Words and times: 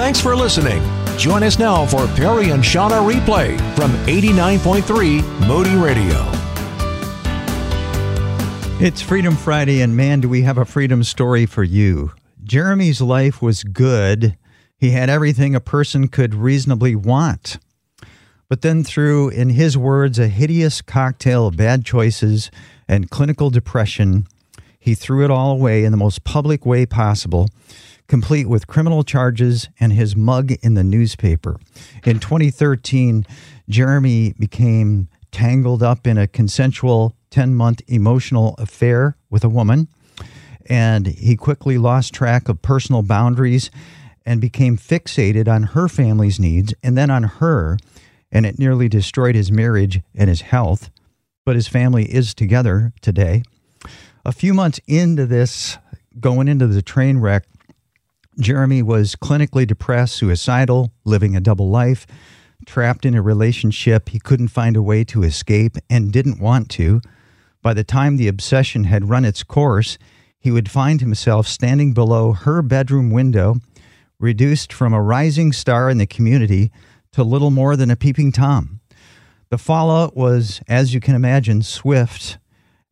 Thanks 0.00 0.18
for 0.18 0.34
listening. 0.34 0.82
Join 1.18 1.42
us 1.42 1.58
now 1.58 1.84
for 1.84 2.06
Perry 2.16 2.52
and 2.52 2.64
Shauna 2.64 3.06
replay 3.06 3.58
from 3.76 3.92
89.3 4.06 5.46
Moody 5.46 5.74
Radio. 5.74 6.26
It's 8.82 9.02
Freedom 9.02 9.36
Friday, 9.36 9.82
and 9.82 9.94
man, 9.94 10.22
do 10.22 10.28
we 10.30 10.40
have 10.40 10.56
a 10.56 10.64
freedom 10.64 11.04
story 11.04 11.44
for 11.44 11.62
you. 11.62 12.12
Jeremy's 12.42 13.02
life 13.02 13.42
was 13.42 13.62
good. 13.62 14.38
He 14.78 14.92
had 14.92 15.10
everything 15.10 15.54
a 15.54 15.60
person 15.60 16.08
could 16.08 16.34
reasonably 16.34 16.96
want. 16.96 17.58
But 18.48 18.62
then, 18.62 18.82
through, 18.82 19.28
in 19.28 19.50
his 19.50 19.76
words, 19.76 20.18
a 20.18 20.28
hideous 20.28 20.80
cocktail 20.80 21.48
of 21.48 21.58
bad 21.58 21.84
choices 21.84 22.50
and 22.88 23.10
clinical 23.10 23.50
depression, 23.50 24.26
he 24.78 24.94
threw 24.94 25.26
it 25.26 25.30
all 25.30 25.52
away 25.52 25.84
in 25.84 25.92
the 25.92 25.98
most 25.98 26.24
public 26.24 26.64
way 26.64 26.86
possible, 26.86 27.50
complete 28.10 28.48
with 28.48 28.66
criminal 28.66 29.04
charges 29.04 29.68
and 29.78 29.92
his 29.92 30.16
mug 30.16 30.50
in 30.62 30.74
the 30.74 30.82
newspaper. 30.82 31.60
In 32.04 32.18
2013, 32.18 33.24
Jeremy 33.68 34.34
became 34.36 35.08
tangled 35.30 35.80
up 35.80 36.08
in 36.08 36.18
a 36.18 36.26
consensual 36.26 37.14
10 37.30 37.54
month 37.54 37.80
emotional 37.86 38.56
affair 38.58 39.16
with 39.30 39.44
a 39.44 39.48
woman. 39.48 39.86
And 40.68 41.06
he 41.06 41.36
quickly 41.36 41.78
lost 41.78 42.12
track 42.12 42.48
of 42.48 42.60
personal 42.62 43.02
boundaries 43.02 43.70
and 44.26 44.40
became 44.40 44.76
fixated 44.76 45.46
on 45.46 45.62
her 45.62 45.88
family's 45.88 46.40
needs 46.40 46.74
and 46.82 46.98
then 46.98 47.10
on 47.10 47.22
her. 47.22 47.78
And 48.32 48.44
it 48.44 48.58
nearly 48.58 48.88
destroyed 48.88 49.36
his 49.36 49.52
marriage 49.52 50.00
and 50.16 50.28
his 50.28 50.40
health. 50.40 50.90
But 51.44 51.54
his 51.54 51.68
family 51.68 52.12
is 52.12 52.34
together 52.34 52.92
today. 53.00 53.44
A 54.24 54.32
few 54.32 54.52
months 54.52 54.80
into 54.88 55.26
this, 55.26 55.78
going 56.18 56.48
into 56.48 56.66
the 56.66 56.82
train 56.82 57.18
wreck, 57.18 57.44
Jeremy 58.40 58.82
was 58.82 59.16
clinically 59.16 59.66
depressed, 59.66 60.16
suicidal, 60.16 60.92
living 61.04 61.36
a 61.36 61.40
double 61.40 61.68
life, 61.68 62.06
trapped 62.66 63.04
in 63.04 63.14
a 63.14 63.22
relationship 63.22 64.08
he 64.08 64.18
couldn't 64.18 64.48
find 64.48 64.76
a 64.76 64.82
way 64.82 65.04
to 65.04 65.22
escape 65.22 65.76
and 65.88 66.12
didn't 66.12 66.40
want 66.40 66.68
to. 66.70 67.00
By 67.62 67.74
the 67.74 67.84
time 67.84 68.16
the 68.16 68.28
obsession 68.28 68.84
had 68.84 69.08
run 69.08 69.24
its 69.24 69.42
course, 69.42 69.98
he 70.38 70.50
would 70.50 70.70
find 70.70 71.00
himself 71.00 71.46
standing 71.46 71.92
below 71.92 72.32
her 72.32 72.62
bedroom 72.62 73.10
window, 73.10 73.56
reduced 74.18 74.72
from 74.72 74.94
a 74.94 75.02
rising 75.02 75.52
star 75.52 75.90
in 75.90 75.98
the 75.98 76.06
community 76.06 76.72
to 77.12 77.22
little 77.22 77.50
more 77.50 77.76
than 77.76 77.90
a 77.90 77.96
peeping 77.96 78.32
Tom. 78.32 78.80
The 79.50 79.58
fallout 79.58 80.16
was, 80.16 80.62
as 80.68 80.94
you 80.94 81.00
can 81.00 81.14
imagine, 81.14 81.62
swift 81.62 82.38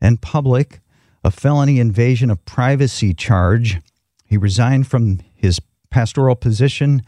and 0.01 0.21
public, 0.21 0.81
a 1.25 1.31
felony 1.31 1.79
invasion 1.81 2.31
of 2.31 2.45
privacy 2.45 3.15
charge. 3.15 3.81
He 4.25 4.37
resigned 4.37 4.87
from 4.87 5.21
his 5.39 5.61
pastoral 5.91 6.37
position. 6.37 7.03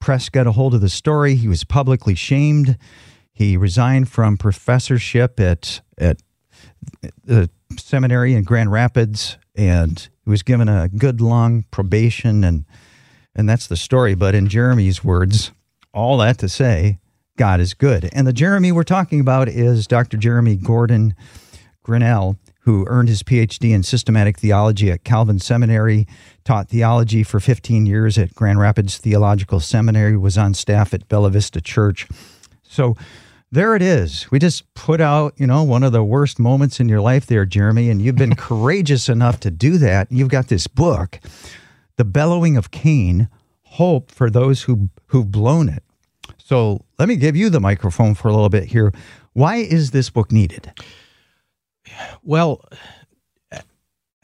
Press 0.00 0.28
got 0.28 0.46
a 0.46 0.52
hold 0.52 0.74
of 0.74 0.80
the 0.80 0.88
story. 0.88 1.34
He 1.34 1.48
was 1.48 1.64
publicly 1.64 2.14
shamed. 2.14 2.78
He 3.32 3.56
resigned 3.56 4.08
from 4.08 4.36
professorship 4.36 5.40
at, 5.40 5.80
at 5.98 6.22
the 7.24 7.50
seminary 7.76 8.34
in 8.34 8.44
Grand 8.44 8.70
Rapids, 8.70 9.36
and 9.54 10.08
he 10.24 10.30
was 10.30 10.42
given 10.42 10.68
a 10.68 10.88
good 10.88 11.20
long 11.20 11.64
probation, 11.70 12.44
and 12.44 12.64
and 13.34 13.48
that's 13.48 13.66
the 13.66 13.76
story. 13.76 14.14
But 14.14 14.34
in 14.34 14.48
Jeremy's 14.48 15.02
words, 15.02 15.50
all 15.92 16.18
that 16.18 16.38
to 16.38 16.48
say, 16.48 16.98
God 17.36 17.60
is 17.60 17.74
good. 17.74 18.08
And 18.12 18.26
the 18.26 18.32
Jeremy 18.32 18.70
we're 18.70 18.84
talking 18.84 19.18
about 19.18 19.48
is 19.48 19.88
Dr. 19.88 20.16
Jeremy 20.16 20.54
Gordon 20.54 21.14
Grinnell, 21.82 22.36
who 22.64 22.86
earned 22.88 23.10
his 23.10 23.22
PhD 23.22 23.74
in 23.74 23.82
systematic 23.82 24.38
theology 24.38 24.90
at 24.90 25.04
Calvin 25.04 25.38
Seminary, 25.38 26.06
taught 26.44 26.70
theology 26.70 27.22
for 27.22 27.38
15 27.38 27.84
years 27.84 28.16
at 28.16 28.34
Grand 28.34 28.58
Rapids 28.58 28.96
Theological 28.96 29.60
Seminary, 29.60 30.16
was 30.16 30.38
on 30.38 30.54
staff 30.54 30.94
at 30.94 31.06
Bella 31.08 31.28
Vista 31.28 31.60
Church. 31.60 32.08
So 32.62 32.96
there 33.52 33.76
it 33.76 33.82
is. 33.82 34.30
We 34.30 34.38
just 34.38 34.72
put 34.72 35.02
out, 35.02 35.34
you 35.36 35.46
know, 35.46 35.62
one 35.62 35.82
of 35.82 35.92
the 35.92 36.02
worst 36.02 36.38
moments 36.38 36.80
in 36.80 36.88
your 36.88 37.02
life 37.02 37.26
there, 37.26 37.44
Jeremy, 37.44 37.90
and 37.90 38.00
you've 38.00 38.16
been 38.16 38.34
courageous 38.36 39.10
enough 39.10 39.40
to 39.40 39.50
do 39.50 39.76
that. 39.78 40.10
You've 40.10 40.30
got 40.30 40.48
this 40.48 40.66
book, 40.66 41.20
The 41.96 42.04
Bellowing 42.04 42.56
of 42.56 42.70
Cain, 42.70 43.28
Hope 43.62 44.10
for 44.10 44.30
Those 44.30 44.62
Who 44.62 44.88
Who've 45.08 45.30
Blown 45.30 45.68
It. 45.68 45.82
So 46.38 46.82
let 46.98 47.08
me 47.08 47.16
give 47.16 47.36
you 47.36 47.50
the 47.50 47.60
microphone 47.60 48.14
for 48.14 48.28
a 48.28 48.32
little 48.32 48.48
bit 48.48 48.64
here. 48.64 48.90
Why 49.34 49.56
is 49.56 49.90
this 49.90 50.08
book 50.08 50.32
needed? 50.32 50.72
Well, 52.22 52.64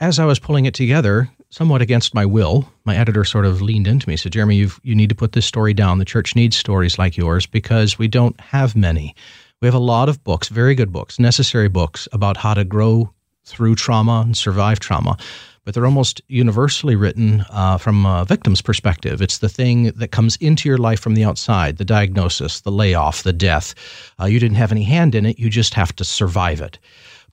as 0.01 0.19
I 0.19 0.25
was 0.25 0.39
pulling 0.39 0.65
it 0.65 0.75
together, 0.75 1.31
somewhat 1.51 1.83
against 1.83 2.15
my 2.15 2.25
will, 2.25 2.69
my 2.85 2.97
editor 2.97 3.25
sort 3.25 3.45
of 3.45 3.61
leaned 3.61 3.87
into 3.87 4.09
me, 4.09 4.17
said, 4.17 4.33
Jeremy, 4.33 4.57
you 4.57 4.71
you 4.83 4.95
need 4.95 5.11
to 5.11 5.15
put 5.15 5.33
this 5.33 5.47
story 5.47 5.75
down. 5.75 5.99
The 5.99 6.05
church 6.05 6.35
needs 6.35 6.57
stories 6.57 6.99
like 6.99 7.17
yours 7.17 7.47
because 7.47 7.99
we 7.99 8.09
don't 8.09 8.41
have 8.41 8.75
many. 8.75 9.15
We 9.61 9.67
have 9.67 9.75
a 9.75 9.79
lot 9.79 10.09
of 10.09 10.25
books, 10.25 10.49
very 10.49 10.75
good 10.75 10.93
books, 10.93 11.19
necessary 11.19 11.69
books 11.69 12.09
about 12.13 12.39
how 12.39 12.55
to 12.55 12.65
grow 12.65 13.13
through 13.45 13.75
trauma 13.75 14.23
and 14.25 14.37
survive 14.37 14.81
trauma. 14.81 15.19
But 15.65 15.75
they're 15.75 15.85
almost 15.85 16.23
universally 16.29 16.97
written 16.97 17.45
uh, 17.51 17.77
from 17.77 18.07
a 18.07 18.25
victim's 18.25 18.63
perspective. 18.63 19.21
It's 19.21 19.39
the 19.39 19.49
thing 19.51 19.85
that 19.97 20.11
comes 20.11 20.37
into 20.37 20.67
your 20.67 20.79
life 20.79 21.01
from 21.01 21.15
the 21.15 21.25
outside 21.25 21.77
the 21.77 21.85
diagnosis, 21.85 22.61
the 22.63 22.73
layoff, 22.73 23.23
the 23.23 23.35
death. 23.35 23.75
Uh, 24.19 24.25
you 24.25 24.41
didn't 24.41 24.57
have 24.57 24.73
any 24.73 24.85
hand 24.85 25.15
in 25.15 25.27
it, 25.27 25.39
you 25.39 25.51
just 25.51 25.75
have 25.75 25.95
to 25.97 26.05
survive 26.05 26.63
it 26.63 26.79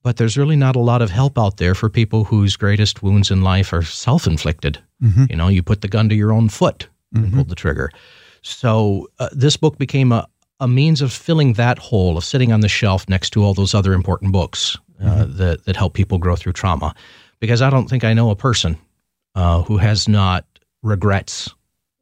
but 0.07 0.15
there's 0.15 0.37
really 0.37 0.55
not 0.55 0.77
a 0.77 0.79
lot 0.79 1.01
of 1.01 1.09
help 1.09 1.37
out 1.37 1.57
there 1.57 1.75
for 1.75 1.89
people 1.89 2.23
whose 2.23 2.55
greatest 2.55 3.03
wounds 3.03 3.29
in 3.29 3.41
life 3.41 3.73
are 3.73 3.83
self-inflicted. 3.83 4.79
Mm-hmm. 5.03 5.25
You 5.29 5.35
know, 5.35 5.49
you 5.49 5.61
put 5.61 5.81
the 5.81 5.89
gun 5.89 6.07
to 6.07 6.15
your 6.15 6.31
own 6.31 6.47
foot 6.47 6.87
and 7.13 7.25
mm-hmm. 7.25 7.35
pulled 7.35 7.49
the 7.49 7.55
trigger. 7.55 7.91
So 8.41 9.09
uh, 9.19 9.27
this 9.33 9.57
book 9.57 9.77
became 9.77 10.13
a, 10.13 10.25
a 10.61 10.67
means 10.69 11.01
of 11.01 11.11
filling 11.11 11.55
that 11.55 11.77
hole, 11.77 12.17
of 12.17 12.23
sitting 12.23 12.53
on 12.53 12.61
the 12.61 12.69
shelf 12.69 13.09
next 13.09 13.31
to 13.31 13.43
all 13.43 13.53
those 13.53 13.73
other 13.73 13.91
important 13.91 14.31
books 14.31 14.77
uh, 15.01 15.03
mm-hmm. 15.03 15.37
that 15.39 15.65
that 15.65 15.75
help 15.75 15.93
people 15.93 16.17
grow 16.17 16.37
through 16.37 16.53
trauma. 16.53 16.95
Because 17.41 17.61
I 17.61 17.69
don't 17.69 17.89
think 17.89 18.05
I 18.05 18.13
know 18.13 18.29
a 18.29 18.35
person 18.37 18.77
uh, 19.35 19.63
who 19.63 19.75
has 19.75 20.07
not 20.07 20.45
regrets 20.83 21.53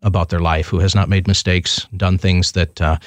about 0.05 0.29
their 0.29 0.39
life, 0.39 0.67
who 0.67 0.79
has 0.79 0.95
not 0.95 1.09
made 1.09 1.27
mistakes, 1.27 1.85
done 1.97 2.17
things 2.17 2.53
that 2.53 2.81
uh, 2.81 2.97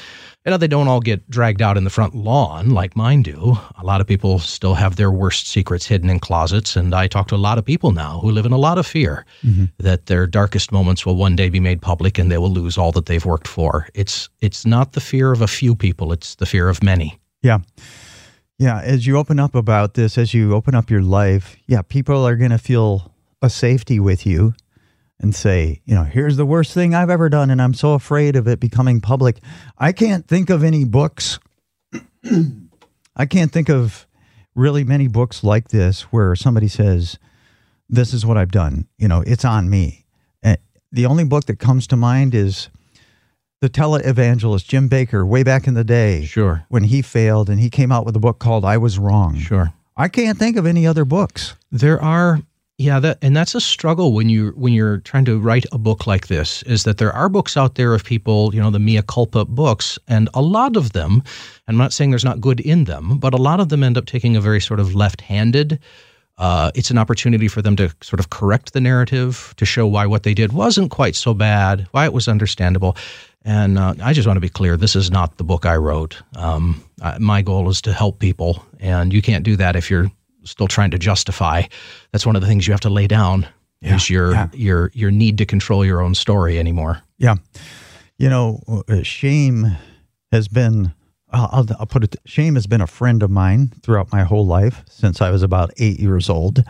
you 0.49 0.51
know, 0.51 0.57
they 0.57 0.67
don't 0.67 0.89
all 0.89 1.01
get 1.01 1.29
dragged 1.29 1.61
out 1.61 1.77
in 1.77 1.85
the 1.85 1.91
front 1.91 2.15
lawn 2.15 2.71
like 2.71 2.97
mine 2.97 3.21
do. 3.21 3.59
A 3.77 3.85
lot 3.85 4.01
of 4.01 4.07
people 4.07 4.39
still 4.39 4.75
have 4.75 4.97
their 4.97 5.11
worst 5.11 5.47
secrets 5.47 5.85
hidden 5.85 6.09
in 6.09 6.21
closets. 6.21 6.75
And 6.75 6.95
I 6.95 7.07
talk 7.07 7.29
to 7.29 7.35
a 7.35 7.37
lot 7.37 7.59
of 7.59 7.67
people 7.67 7.93
now 7.93 8.21
who 8.21 8.31
live 8.31 8.47
in 8.47 8.53
a 8.53 8.57
lot 8.57 8.79
of 8.79 8.87
fear 8.87 9.27
mm-hmm. 9.43 9.67
that 9.79 10.07
their 10.07 10.27
darkest 10.27 10.73
moments 10.73 11.05
will 11.05 11.17
one 11.17 11.37
day 11.37 11.51
be 11.51 11.61
made 11.61 11.83
public 11.83 12.19
and 12.19 12.33
they 12.33 12.39
will 12.39 12.51
lose 12.51 12.79
all 12.79 12.93
that 12.93 13.05
they've 13.05 13.27
worked 13.27 13.47
for. 13.47 13.89
It's 13.93 14.31
it's 14.41 14.65
not 14.65 14.93
the 14.93 15.03
fear 15.03 15.33
of 15.33 15.43
a 15.43 15.47
few 15.47 15.75
people, 15.75 16.13
it's 16.13 16.37
the 16.37 16.47
fear 16.47 16.71
of 16.71 16.83
many. 16.83 17.19
Yeah. 17.43 17.59
Yeah. 18.59 18.81
As 18.81 19.07
you 19.07 19.19
open 19.19 19.39
up 19.39 19.55
about 19.55 19.95
this, 19.95 20.17
as 20.17 20.33
you 20.33 20.55
open 20.55 20.75
up 20.75 20.89
your 20.89 21.03
life, 21.03 21.57
yeah, 21.67 21.83
people 21.83 22.27
are 22.27 22.37
going 22.37 22.53
to 22.53 22.59
feel 22.59 23.13
a 23.43 23.51
safety 23.51 24.01
with 24.01 24.25
you 24.25 24.55
and 25.21 25.35
say, 25.35 25.81
you 25.85 25.95
know, 25.95 26.05
here's 26.05 26.37
the 26.37 26.47
worst 26.47 26.73
thing 26.73 26.95
I've 26.95 27.11
ever 27.11 27.29
done, 27.29 27.51
and 27.51 27.61
I'm 27.61 27.75
so 27.75 27.95
afraid 27.95 28.37
of 28.37 28.47
it 28.47 28.61
becoming 28.61 29.01
public. 29.01 29.39
I 29.77 29.93
can't 29.93 30.27
think 30.27 30.51
of 30.51 30.63
any 30.63 30.85
books. 30.85 31.39
I 33.17 33.27
can't 33.27 33.51
think 33.51 33.69
of 33.69 34.07
really 34.55 34.85
many 34.85 35.09
books 35.09 35.43
like 35.43 35.69
this 35.69 36.03
where 36.13 36.37
somebody 36.37 36.69
says, 36.69 37.19
this 37.89 38.13
is 38.13 38.25
what 38.25 38.37
I've 38.37 38.51
done. 38.51 38.87
You 38.99 39.09
know, 39.09 39.23
it's 39.27 39.45
on 39.45 39.69
me. 39.71 40.05
And 40.43 40.59
the 40.93 41.07
only 41.07 41.25
book 41.25 41.47
that 41.47 41.59
comes 41.59 41.87
to 41.89 41.97
mind 41.97 42.35
is 42.35 42.69
the 43.61 43.69
televangelist 43.69 44.69
Jim 44.69 44.89
Bakker 44.89 45.27
way 45.27 45.43
back 45.43 45.67
in 45.67 45.75
the 45.75 45.85
day. 45.85 46.25
Sure. 46.25 46.65
When 46.69 46.85
he 46.85 47.03
failed 47.03 47.51
and 47.51 47.59
he 47.59 47.71
came 47.71 47.91
out 47.91 48.05
with 48.05 48.15
a 48.15 48.21
book 48.21 48.39
called 48.39 48.65
I 48.65 48.77
Was 48.79 48.99
Wrong. 48.99 49.37
Sure. 49.37 49.73
I 49.97 50.07
can't 50.09 50.39
think 50.39 50.57
of 50.57 50.65
any 50.65 50.87
other 50.87 51.05
books. 51.05 51.57
There 51.73 52.01
are 52.01 52.41
yeah, 52.79 53.01
that 53.01 53.19
and 53.21 53.37
that's 53.37 53.55
a 53.55 53.61
struggle 53.61 54.13
when 54.13 54.29
you 54.29 54.51
when 54.57 54.73
you're 54.73 54.99
trying 54.99 55.25
to 55.27 55.39
write 55.39 55.67
a 55.73 55.79
book 55.79 56.07
like 56.07 56.29
this 56.29 56.63
is 56.63 56.85
that 56.85 56.99
there 56.99 57.13
are 57.13 57.29
books 57.29 57.57
out 57.57 57.75
there 57.75 57.93
of 57.93 58.05
people, 58.05 58.55
you 58.55 58.61
know, 58.61 58.71
the 58.71 58.79
mea 58.79 59.03
culpa 59.03 59.45
books, 59.45 59.99
and 60.09 60.29
a 60.33 60.41
lot 60.41 60.77
of 60.77 60.93
them, 60.93 61.23
I'm 61.67 61.77
not 61.77 61.93
saying 61.93 62.11
there's 62.11 62.25
not 62.25 62.41
good 62.41 62.61
in 62.61 62.85
them, 62.85 63.19
but 63.19 63.35
a 63.35 63.39
lot 63.39 63.61
of 63.61 63.69
them 63.69 63.83
end 63.83 63.99
up 63.99 64.07
taking 64.07 64.37
a 64.37 64.41
very 64.41 64.61
sort 64.61 64.81
of 64.81 64.95
left-handed 64.95 65.81
uh, 66.39 66.71
it's 66.75 66.91
an 66.91 66.99
opportunity 66.99 67.49
for 67.49 67.63
them 67.63 67.77
to 67.77 67.93
sort 68.01 68.21
of 68.21 68.31
correct 68.31 68.73
the 68.73 68.81
narrative, 68.81 69.53
to 69.57 69.67
show 69.67 69.87
why 69.87 70.07
what 70.07 70.23
they 70.23 70.35
did 70.35 70.53
wasn't 70.53 70.91
quite 70.91 71.17
so 71.17 71.35
bad, 71.35 71.87
why 71.91 72.05
it 72.05 72.13
was 72.13 72.29
understandable. 72.29 72.97
And 73.45 73.79
uh, 73.79 73.95
I 74.03 74.13
just 74.13 74.27
want 74.27 74.37
to 74.37 74.41
be 74.41 74.49
clear 74.49 74.77
this 74.77 74.95
is 74.95 75.11
not 75.11 75.37
the 75.37 75.45
book 75.45 75.67
I 75.67 75.77
wrote. 75.77 76.21
Um, 76.37 76.83
I, 77.03 77.19
my 77.19 77.43
goal 77.43 77.69
is 77.69 77.83
to 77.83 77.93
help 77.93 78.21
people, 78.21 78.65
and 78.79 79.13
you 79.13 79.21
can't 79.21 79.45
do 79.45 79.57
that 79.57 79.75
if 79.75 79.91
you're 79.91 80.11
still 80.51 80.69
trying 80.69 80.91
to 80.91 80.99
justify. 80.99 81.63
That's 82.13 82.27
one 82.27 82.37
of 82.37 82.43
the 82.43 82.49
things 82.49 82.67
you 82.67 82.73
have 82.73 82.81
to 82.81 82.91
lay 82.91 83.07
down 83.07 83.47
yeah, 83.81 83.97
is 83.97 84.11
your 84.11 84.33
yeah. 84.33 84.49
your 84.53 84.91
your 84.95 85.11
need 85.11 85.39
to 85.39 85.47
control 85.47 85.85
your 85.85 86.01
own 86.01 86.15
story 86.15 86.59
anymore. 86.59 87.03
Yeah, 87.19 87.37
you 88.19 88.29
know, 88.29 88.61
uh, 88.89 89.03
shame 89.03 89.77
has 90.33 90.49
been. 90.49 90.95
I'll, 91.31 91.67
I'll 91.79 91.87
put 91.87 92.05
it. 92.05 92.17
Shame 92.25 92.55
has 92.55 92.67
been 92.67 92.81
a 92.81 92.87
friend 92.87 93.23
of 93.23 93.31
mine 93.31 93.73
throughout 93.83 94.11
my 94.11 94.25
whole 94.25 94.47
life 94.47 94.83
since 94.89 95.21
I 95.21 95.31
was 95.31 95.43
about 95.43 95.71
eight 95.77 96.01
years 96.01 96.31
old, 96.31 96.65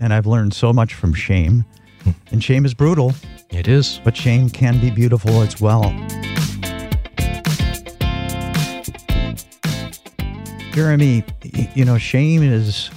and 0.00 0.12
I've 0.12 0.26
learned 0.26 0.52
so 0.52 0.72
much 0.72 0.94
from 0.94 1.14
shame. 1.14 1.64
Hmm. 2.02 2.10
And 2.32 2.42
shame 2.44 2.64
is 2.64 2.74
brutal. 2.74 3.14
It 3.50 3.68
is. 3.68 4.00
but 4.04 4.16
shame 4.16 4.50
can 4.50 4.80
be 4.80 4.90
beautiful 4.90 5.42
as 5.42 5.60
well. 5.60 5.94
Jeremy, 10.72 11.24
you 11.74 11.84
know, 11.84 11.98
shame 11.98 12.42
is 12.42 12.90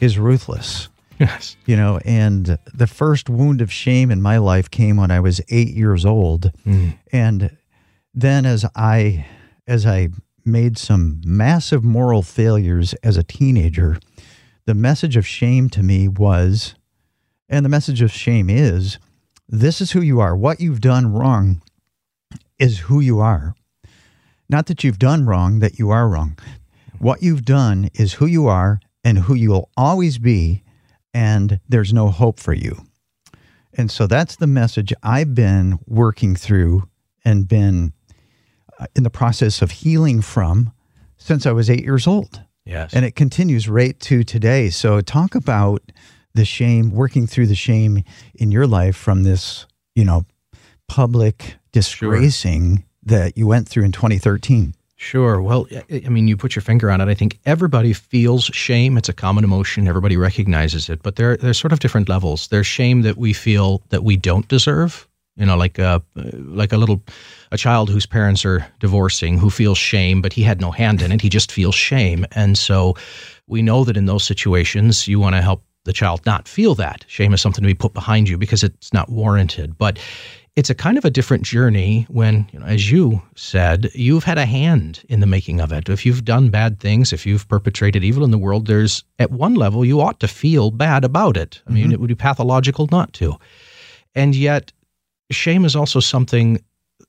is 0.00 0.18
ruthless. 0.18 0.88
Yes. 1.18 1.56
You 1.66 1.76
know, 1.76 1.98
and 2.04 2.58
the 2.74 2.86
first 2.86 3.28
wound 3.28 3.60
of 3.60 3.72
shame 3.72 4.10
in 4.10 4.20
my 4.20 4.38
life 4.38 4.70
came 4.70 4.96
when 4.96 5.10
I 5.10 5.20
was 5.20 5.40
8 5.48 5.68
years 5.68 6.04
old. 6.04 6.52
Mm. 6.66 6.98
And 7.12 7.56
then 8.12 8.46
as 8.46 8.64
I 8.74 9.26
as 9.66 9.86
I 9.86 10.08
made 10.44 10.76
some 10.76 11.22
massive 11.24 11.82
moral 11.82 12.22
failures 12.22 12.94
as 13.02 13.16
a 13.16 13.22
teenager, 13.22 13.98
the 14.66 14.74
message 14.74 15.16
of 15.16 15.26
shame 15.26 15.68
to 15.70 15.82
me 15.82 16.08
was 16.08 16.74
and 17.48 17.64
the 17.64 17.70
message 17.70 18.02
of 18.02 18.12
shame 18.12 18.50
is 18.50 18.98
this 19.48 19.80
is 19.80 19.92
who 19.92 20.00
you 20.00 20.20
are. 20.20 20.36
What 20.36 20.60
you've 20.60 20.80
done 20.80 21.12
wrong 21.12 21.62
is 22.58 22.80
who 22.80 23.00
you 23.00 23.20
are. 23.20 23.54
Not 24.48 24.66
that 24.66 24.84
you've 24.84 24.98
done 24.98 25.26
wrong, 25.26 25.60
that 25.60 25.78
you 25.78 25.90
are 25.90 26.08
wrong. 26.08 26.38
What 26.98 27.22
you've 27.22 27.44
done 27.44 27.90
is 27.94 28.14
who 28.14 28.26
you 28.26 28.46
are 28.46 28.80
and 29.02 29.18
who 29.18 29.34
you'll 29.34 29.70
always 29.76 30.18
be, 30.18 30.62
and 31.12 31.60
there's 31.68 31.92
no 31.92 32.08
hope 32.08 32.40
for 32.40 32.52
you. 32.52 32.86
And 33.76 33.90
so 33.90 34.06
that's 34.06 34.36
the 34.36 34.46
message 34.46 34.92
I've 35.02 35.34
been 35.34 35.78
working 35.86 36.36
through 36.36 36.88
and 37.24 37.48
been 37.48 37.92
uh, 38.78 38.86
in 38.94 39.02
the 39.02 39.10
process 39.10 39.62
of 39.62 39.70
healing 39.70 40.20
from 40.20 40.72
since 41.16 41.46
I 41.46 41.52
was 41.52 41.68
eight 41.68 41.84
years 41.84 42.06
old. 42.06 42.42
Yes. 42.64 42.94
And 42.94 43.04
it 43.04 43.14
continues 43.14 43.68
right 43.68 43.98
to 44.00 44.24
today. 44.24 44.70
So 44.70 45.00
talk 45.00 45.34
about 45.34 45.82
the 46.34 46.44
shame, 46.44 46.90
working 46.90 47.26
through 47.26 47.46
the 47.46 47.54
shame 47.54 48.02
in 48.34 48.50
your 48.50 48.66
life 48.66 48.96
from 48.96 49.22
this, 49.22 49.66
you 49.94 50.04
know, 50.04 50.24
public 50.88 51.56
disgracing 51.72 52.84
that 53.02 53.36
you 53.36 53.46
went 53.46 53.68
through 53.68 53.84
in 53.84 53.92
2013. 53.92 54.74
Sure. 54.96 55.42
Well, 55.42 55.66
I 55.90 56.08
mean, 56.08 56.28
you 56.28 56.36
put 56.36 56.54
your 56.54 56.62
finger 56.62 56.90
on 56.90 57.00
it. 57.00 57.08
I 57.08 57.14
think 57.14 57.38
everybody 57.46 57.92
feels 57.92 58.44
shame. 58.44 58.96
It's 58.96 59.08
a 59.08 59.12
common 59.12 59.42
emotion. 59.42 59.88
Everybody 59.88 60.16
recognizes 60.16 60.88
it, 60.88 61.02
but 61.02 61.16
there, 61.16 61.36
there's 61.36 61.58
sort 61.58 61.72
of 61.72 61.80
different 61.80 62.08
levels. 62.08 62.48
There's 62.48 62.66
shame 62.66 63.02
that 63.02 63.16
we 63.16 63.32
feel 63.32 63.82
that 63.88 64.04
we 64.04 64.16
don't 64.16 64.46
deserve. 64.48 65.08
You 65.36 65.46
know, 65.46 65.56
like 65.56 65.80
a 65.80 66.00
like 66.14 66.72
a 66.72 66.76
little 66.76 67.02
a 67.50 67.56
child 67.56 67.90
whose 67.90 68.06
parents 68.06 68.44
are 68.44 68.64
divorcing 68.78 69.36
who 69.36 69.50
feels 69.50 69.78
shame, 69.78 70.22
but 70.22 70.32
he 70.32 70.44
had 70.44 70.60
no 70.60 70.70
hand 70.70 71.02
in 71.02 71.10
it. 71.10 71.20
He 71.20 71.28
just 71.28 71.50
feels 71.50 71.74
shame, 71.74 72.24
and 72.36 72.56
so 72.56 72.94
we 73.48 73.60
know 73.60 73.82
that 73.82 73.96
in 73.96 74.06
those 74.06 74.22
situations, 74.22 75.08
you 75.08 75.18
want 75.18 75.34
to 75.34 75.42
help 75.42 75.64
the 75.84 75.92
child 75.92 76.24
not 76.24 76.46
feel 76.46 76.76
that 76.76 77.04
shame 77.08 77.34
is 77.34 77.40
something 77.40 77.62
to 77.62 77.66
be 77.66 77.74
put 77.74 77.92
behind 77.94 78.28
you 78.28 78.38
because 78.38 78.62
it's 78.62 78.92
not 78.92 79.08
warranted. 79.10 79.76
But 79.76 79.98
it's 80.56 80.70
a 80.70 80.74
kind 80.74 80.96
of 80.96 81.04
a 81.04 81.10
different 81.10 81.42
journey 81.42 82.06
when, 82.08 82.48
you 82.52 82.60
know, 82.60 82.66
as 82.66 82.90
you 82.90 83.20
said, 83.34 83.90
you've 83.92 84.22
had 84.22 84.38
a 84.38 84.46
hand 84.46 85.04
in 85.08 85.18
the 85.18 85.26
making 85.26 85.60
of 85.60 85.72
it. 85.72 85.88
If 85.88 86.06
you've 86.06 86.24
done 86.24 86.48
bad 86.48 86.78
things, 86.78 87.12
if 87.12 87.26
you've 87.26 87.48
perpetrated 87.48 88.04
evil 88.04 88.22
in 88.22 88.30
the 88.30 88.38
world, 88.38 88.66
there's 88.66 89.02
at 89.18 89.32
one 89.32 89.54
level 89.54 89.84
you 89.84 90.00
ought 90.00 90.20
to 90.20 90.28
feel 90.28 90.70
bad 90.70 91.04
about 91.04 91.36
it. 91.36 91.60
I 91.66 91.72
mean, 91.72 91.90
it 91.90 91.98
would 91.98 92.08
be 92.08 92.14
pathological 92.14 92.88
not 92.92 93.12
to. 93.14 93.36
And 94.14 94.36
yet, 94.36 94.72
shame 95.32 95.64
is 95.64 95.74
also 95.74 95.98
something 95.98 96.62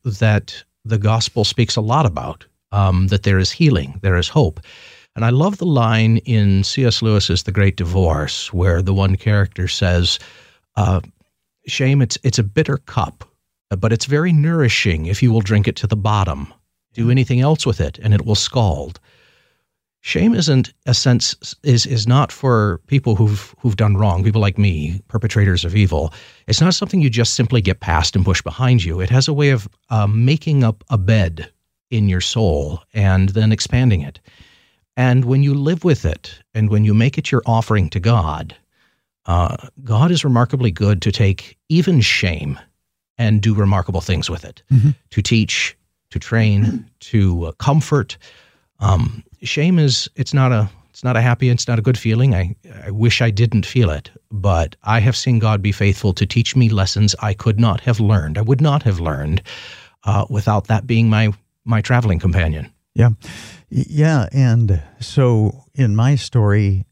that 0.04 0.64
the 0.84 0.98
gospel 0.98 1.44
speaks 1.44 1.76
a 1.76 1.82
lot 1.82 2.06
about. 2.06 2.46
Um, 2.72 3.08
that 3.08 3.24
there 3.24 3.40
is 3.40 3.52
healing, 3.52 4.00
there 4.02 4.18
is 4.18 4.28
hope. 4.28 4.60
And 5.16 5.24
I 5.24 5.30
love 5.30 5.60
the 5.60 5.66
line 5.66 6.18
in 6.18 6.64
C.S. 6.66 7.02
Lewis's 7.02 7.44
The 7.44 7.54
Great 7.54 7.78
Divorce, 7.78 8.52
where 8.52 8.82
the 8.82 8.94
one 8.94 9.16
character 9.16 9.70
says, 9.70 10.20
uh, 10.76 11.00
"Shame, 11.68 12.02
it's 12.02 12.18
it's 12.24 12.40
a 12.40 12.44
bitter 12.44 12.78
cup, 12.80 13.24
but 13.70 13.92
it's 13.94 14.06
very 14.06 14.32
nourishing 14.32 15.06
if 15.06 15.24
you 15.24 15.32
will 15.32 15.42
drink 15.42 15.68
it 15.68 15.76
to 15.78 15.88
the 15.88 15.96
bottom. 15.96 16.54
Do 16.94 17.12
anything 17.12 17.42
else 17.42 17.66
with 17.66 17.82
it, 17.82 18.00
and 18.00 18.14
it 18.14 18.26
will 18.26 18.36
scald." 18.36 19.00
Shame 20.06 20.36
isn't 20.36 20.72
a 20.86 20.94
sense 20.94 21.56
is 21.64 21.88
is 21.88 22.06
not 22.06 22.32
for 22.32 22.80
people 22.86 23.16
who've 23.16 23.56
who've 23.60 23.76
done 23.76 23.98
wrong, 23.98 24.24
people 24.24 24.40
like 24.40 24.60
me, 24.60 25.02
perpetrators 25.08 25.66
of 25.66 25.76
evil. 25.76 26.14
It's 26.46 26.62
not 26.62 26.76
something 26.76 27.02
you 27.02 27.10
just 27.10 27.34
simply 27.34 27.60
get 27.60 27.80
past 27.80 28.16
and 28.16 28.24
push 28.24 28.40
behind 28.44 28.84
you. 28.84 29.02
It 29.02 29.10
has 29.10 29.28
a 29.28 29.34
way 29.34 29.50
of 29.50 29.68
uh, 29.90 30.06
making 30.06 30.64
up 30.64 30.84
a 30.92 30.98
bed 31.00 31.52
in 31.90 32.08
your 32.08 32.22
soul 32.22 32.84
and 32.94 33.30
then 33.30 33.52
expanding 33.52 34.02
it. 34.02 34.20
And 34.96 35.26
when 35.26 35.42
you 35.42 35.56
live 35.56 35.84
with 35.84 36.06
it, 36.06 36.40
and 36.54 36.70
when 36.70 36.86
you 36.86 36.94
make 36.94 37.18
it 37.18 37.32
your 37.32 37.42
offering 37.48 37.90
to 37.90 38.00
God, 38.00 38.56
uh, 39.26 39.58
God 39.84 40.12
is 40.12 40.24
remarkably 40.24 40.70
good 40.70 41.02
to 41.02 41.12
take 41.12 41.58
even 41.68 42.00
shame 42.00 42.60
and 43.18 43.42
do 43.42 43.54
remarkable 43.54 44.02
things 44.02 44.30
with 44.30 44.44
it, 44.46 44.62
to 45.12 45.22
teach, 45.22 45.78
to 46.10 46.20
train, 46.20 46.90
to 47.00 47.46
uh, 47.46 47.52
comfort. 47.54 48.18
Um, 48.80 49.24
shame 49.42 49.80
is 49.80 50.10
it's 50.16 50.34
not 50.34 50.52
a 50.52 50.70
it's 50.90 51.04
not 51.04 51.18
a 51.18 51.22
happy 51.22 51.50
it's 51.50 51.68
not 51.68 51.80
a 51.80 51.82
good 51.82 51.98
feeling. 51.98 52.34
I 52.34 52.56
I 52.86 52.92
wish 52.92 53.22
I 53.22 53.32
didn't 53.32 53.66
feel 53.66 53.90
it, 53.90 54.12
but 54.32 54.76
I 54.84 55.00
have 55.00 55.16
seen 55.16 55.40
God 55.40 55.62
be 55.62 55.72
faithful 55.72 56.14
to 56.14 56.26
teach 56.26 56.56
me 56.56 56.70
lessons 56.70 57.16
I 57.22 57.34
could 57.34 57.60
not 57.60 57.82
have 57.82 58.00
learned. 58.00 58.38
I 58.38 58.42
would 58.42 58.62
not 58.62 58.84
have 58.84 59.00
learned 59.00 59.42
uh, 60.04 60.26
without 60.30 60.68
that 60.68 60.86
being 60.88 61.10
my 61.10 61.34
my 61.66 61.82
traveling 61.82 62.20
companion. 62.20 62.72
Yeah. 62.94 63.10
Yeah. 63.70 64.28
And 64.32 64.82
so 65.00 65.66
in 65.74 65.96
my 65.96 66.16
story, 66.16 66.86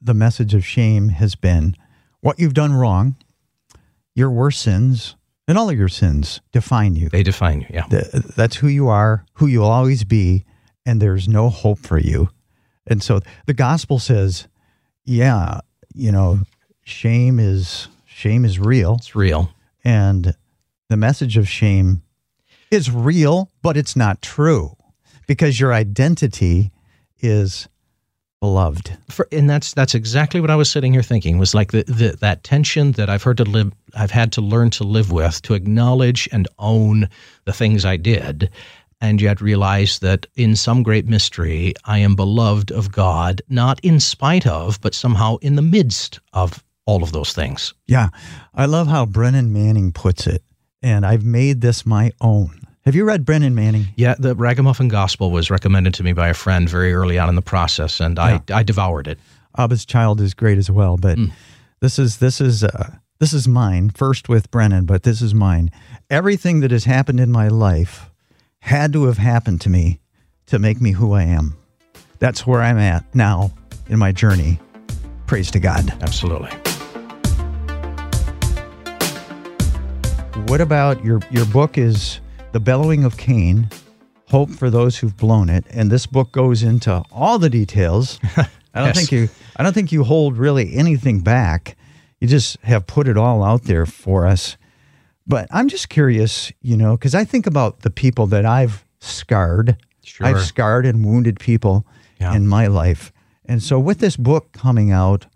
the 0.00 0.14
message 0.14 0.54
of 0.54 0.64
shame 0.64 1.08
has 1.08 1.34
been 1.34 1.74
what 2.20 2.38
you've 2.38 2.54
done 2.54 2.72
wrong, 2.72 3.16
your 4.14 4.30
worst 4.30 4.60
sins, 4.62 5.16
and 5.48 5.58
all 5.58 5.68
of 5.70 5.76
your 5.78 5.88
sins 5.88 6.40
define 6.52 6.94
you. 6.94 7.08
They 7.08 7.22
define 7.24 7.62
you. 7.62 7.66
Yeah. 7.70 7.84
Th- 7.90 8.04
That's 8.12 8.56
who 8.56 8.68
you 8.68 8.88
are, 8.88 9.24
who 9.34 9.46
you'll 9.48 9.64
always 9.64 10.04
be, 10.04 10.44
and 10.86 11.02
there's 11.02 11.26
no 11.28 11.48
hope 11.48 11.78
for 11.80 11.98
you. 11.98 12.28
And 12.86 13.02
so 13.02 13.20
the 13.46 13.54
gospel 13.54 13.98
says, 13.98 14.46
yeah, 15.04 15.60
you 15.94 16.12
know, 16.12 16.40
shame 16.84 17.38
is 17.40 17.88
shame 18.06 18.44
is 18.44 18.58
real 18.58 18.96
It's 18.98 19.14
real. 19.16 19.50
and 19.84 20.34
the 20.88 20.96
message 20.96 21.36
of 21.36 21.48
shame 21.48 22.02
is 22.70 22.90
real, 22.90 23.50
but 23.62 23.76
it's 23.76 23.94
not 23.96 24.20
true 24.22 24.76
because 25.26 25.58
your 25.60 25.72
identity 25.72 26.70
is 27.20 27.68
beloved. 28.40 28.96
For, 29.10 29.28
and 29.32 29.48
that's 29.48 29.74
that's 29.74 29.94
exactly 29.94 30.40
what 30.40 30.50
I 30.50 30.56
was 30.56 30.70
sitting 30.70 30.92
here 30.92 31.02
thinking 31.02 31.38
was 31.38 31.54
like 31.54 31.72
the, 31.72 31.84
the 31.84 32.16
that 32.20 32.44
tension 32.44 32.92
that 32.92 33.10
I've 33.10 33.22
heard 33.22 33.38
to 33.38 33.44
live 33.44 33.72
I've 33.94 34.10
had 34.10 34.32
to 34.32 34.40
learn 34.40 34.70
to 34.70 34.84
live 34.84 35.10
with 35.10 35.42
to 35.42 35.54
acknowledge 35.54 36.28
and 36.32 36.46
own 36.58 37.08
the 37.44 37.52
things 37.52 37.84
I 37.84 37.96
did 37.96 38.50
and 39.00 39.20
yet 39.20 39.40
realize 39.40 40.00
that 40.00 40.26
in 40.36 40.56
some 40.56 40.82
great 40.82 41.06
mystery 41.06 41.74
I 41.84 41.98
am 41.98 42.14
beloved 42.14 42.70
of 42.70 42.92
God 42.92 43.42
not 43.48 43.80
in 43.80 43.98
spite 44.00 44.46
of 44.46 44.80
but 44.80 44.94
somehow 44.94 45.36
in 45.36 45.56
the 45.56 45.62
midst 45.62 46.20
of 46.32 46.62
all 46.88 47.02
of 47.02 47.12
those 47.12 47.34
things. 47.34 47.74
Yeah. 47.86 48.08
I 48.54 48.64
love 48.64 48.86
how 48.86 49.04
Brennan 49.04 49.52
Manning 49.52 49.92
puts 49.92 50.26
it, 50.26 50.42
and 50.80 51.04
I've 51.04 51.22
made 51.22 51.60
this 51.60 51.84
my 51.84 52.12
own. 52.18 52.62
Have 52.88 52.94
you 52.94 53.04
read 53.04 53.26
Brennan 53.26 53.54
Manning? 53.54 53.88
Yeah, 53.96 54.14
the 54.18 54.34
Ragamuffin 54.34 54.88
Gospel 54.88 55.30
was 55.30 55.50
recommended 55.50 55.92
to 55.92 56.02
me 56.02 56.14
by 56.14 56.28
a 56.28 56.32
friend 56.32 56.66
very 56.66 56.94
early 56.94 57.18
on 57.18 57.28
in 57.28 57.34
the 57.34 57.42
process 57.42 58.00
and 58.00 58.18
I 58.18 58.40
I 58.50 58.62
devoured 58.62 59.06
it. 59.06 59.18
Abba's 59.58 59.84
Child 59.84 60.22
is 60.22 60.32
great 60.32 60.56
as 60.56 60.70
well, 60.70 60.96
but 60.96 61.18
this 61.80 61.98
is 61.98 62.16
this 62.16 62.40
is 62.40 62.64
uh, 62.64 62.92
this 63.18 63.34
is 63.34 63.46
mine. 63.46 63.90
First 63.90 64.30
with 64.30 64.50
Brennan, 64.50 64.86
but 64.86 65.02
this 65.02 65.20
is 65.20 65.34
mine. 65.34 65.70
Everything 66.08 66.60
that 66.60 66.70
has 66.70 66.84
happened 66.84 67.20
in 67.20 67.30
my 67.30 67.48
life 67.48 68.08
had 68.60 68.94
to 68.94 69.04
have 69.04 69.18
happened 69.18 69.60
to 69.60 69.68
me 69.68 70.00
to 70.46 70.58
make 70.58 70.80
me 70.80 70.92
who 70.92 71.12
I 71.12 71.24
am. 71.24 71.58
That's 72.20 72.46
where 72.46 72.62
I'm 72.62 72.78
at 72.78 73.04
now 73.14 73.50
in 73.90 73.98
my 73.98 74.12
journey. 74.12 74.60
Praise 75.26 75.50
to 75.50 75.60
God. 75.60 75.92
Absolutely. 76.00 76.52
What 80.46 80.62
about 80.62 81.04
your 81.04 81.20
your 81.30 81.44
book 81.44 81.76
is 81.76 82.20
The 82.52 82.60
Bellowing 82.60 83.04
of 83.04 83.16
Cain, 83.16 83.68
Hope 84.28 84.50
for 84.50 84.70
Those 84.70 84.98
Who've 84.98 85.16
Blown 85.16 85.48
It, 85.48 85.64
and 85.70 85.90
this 85.90 86.06
book 86.06 86.32
goes 86.32 86.62
into 86.62 87.02
all 87.12 87.38
the 87.38 87.50
details. 87.50 88.18
I 88.36 88.80
don't 88.80 88.86
Yes. 88.88 88.96
think 88.96 89.12
you 89.12 89.28
I 89.56 89.62
don't 89.62 89.72
think 89.72 89.92
you 89.92 90.04
hold 90.04 90.36
really 90.36 90.74
anything 90.76 91.20
back. 91.20 91.76
You 92.20 92.28
just 92.28 92.58
have 92.62 92.86
put 92.86 93.08
it 93.08 93.16
all 93.16 93.42
out 93.42 93.64
there 93.64 93.86
for 93.86 94.26
us. 94.26 94.56
But 95.26 95.48
I'm 95.50 95.68
just 95.68 95.88
curious, 95.88 96.52
you 96.62 96.76
know, 96.76 96.96
cuz 96.96 97.14
I 97.14 97.24
think 97.24 97.46
about 97.46 97.80
the 97.80 97.90
people 97.90 98.26
that 98.28 98.46
I've 98.46 98.84
scarred. 99.00 99.76
Sure. 100.04 100.26
I've 100.26 100.40
scarred 100.42 100.86
and 100.86 101.04
wounded 101.04 101.38
people 101.40 101.86
Yeah. 102.20 102.34
in 102.34 102.46
my 102.46 102.66
life. 102.66 103.12
And 103.44 103.62
so 103.62 103.78
with 103.78 103.98
this 103.98 104.16
book 104.16 104.52
coming 104.52 104.90
out, 104.90 105.26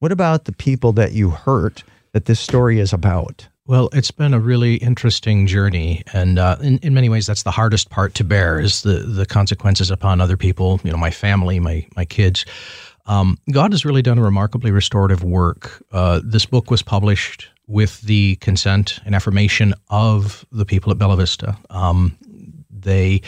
what 0.00 0.12
about 0.12 0.44
the 0.44 0.52
people 0.52 0.92
that 0.94 1.12
you 1.12 1.30
hurt 1.30 1.82
that 2.12 2.26
this 2.26 2.40
story 2.40 2.78
is 2.78 2.92
about? 2.92 3.48
Well, 3.64 3.90
it's 3.92 4.10
been 4.10 4.34
a 4.34 4.40
really 4.40 4.74
interesting 4.74 5.46
journey, 5.46 6.02
and 6.12 6.36
uh, 6.36 6.56
in 6.60 6.78
in 6.78 6.94
many 6.94 7.08
ways, 7.08 7.26
that's 7.26 7.44
the 7.44 7.52
hardest 7.52 7.90
part 7.90 8.12
to 8.14 8.24
bear 8.24 8.58
is 8.58 8.82
the 8.82 8.98
the 8.98 9.24
consequences 9.24 9.88
upon 9.88 10.20
other 10.20 10.36
people. 10.36 10.80
You 10.82 10.90
know, 10.90 10.96
my 10.96 11.12
family, 11.12 11.60
my 11.60 11.86
my 11.94 12.04
kids. 12.04 12.44
Um, 13.06 13.38
God 13.52 13.72
has 13.72 13.84
really 13.84 14.02
done 14.02 14.18
a 14.18 14.22
remarkably 14.22 14.72
restorative 14.72 15.22
work. 15.22 15.82
Uh, 15.92 16.20
this 16.24 16.44
book 16.44 16.70
was 16.70 16.82
published 16.82 17.48
with 17.68 18.00
the 18.02 18.36
consent 18.36 18.98
and 19.04 19.14
affirmation 19.14 19.74
of 19.90 20.44
the 20.50 20.64
people 20.64 20.90
at 20.90 20.98
Bella 20.98 21.16
Vista. 21.16 21.56
Um, 21.70 22.16
they 22.68 23.22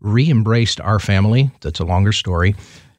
re 0.00 0.30
embraced 0.30 0.80
our 0.80 1.00
family. 1.00 1.50
That's 1.62 1.80
a 1.80 1.84
longer 1.84 2.12
story. 2.12 2.54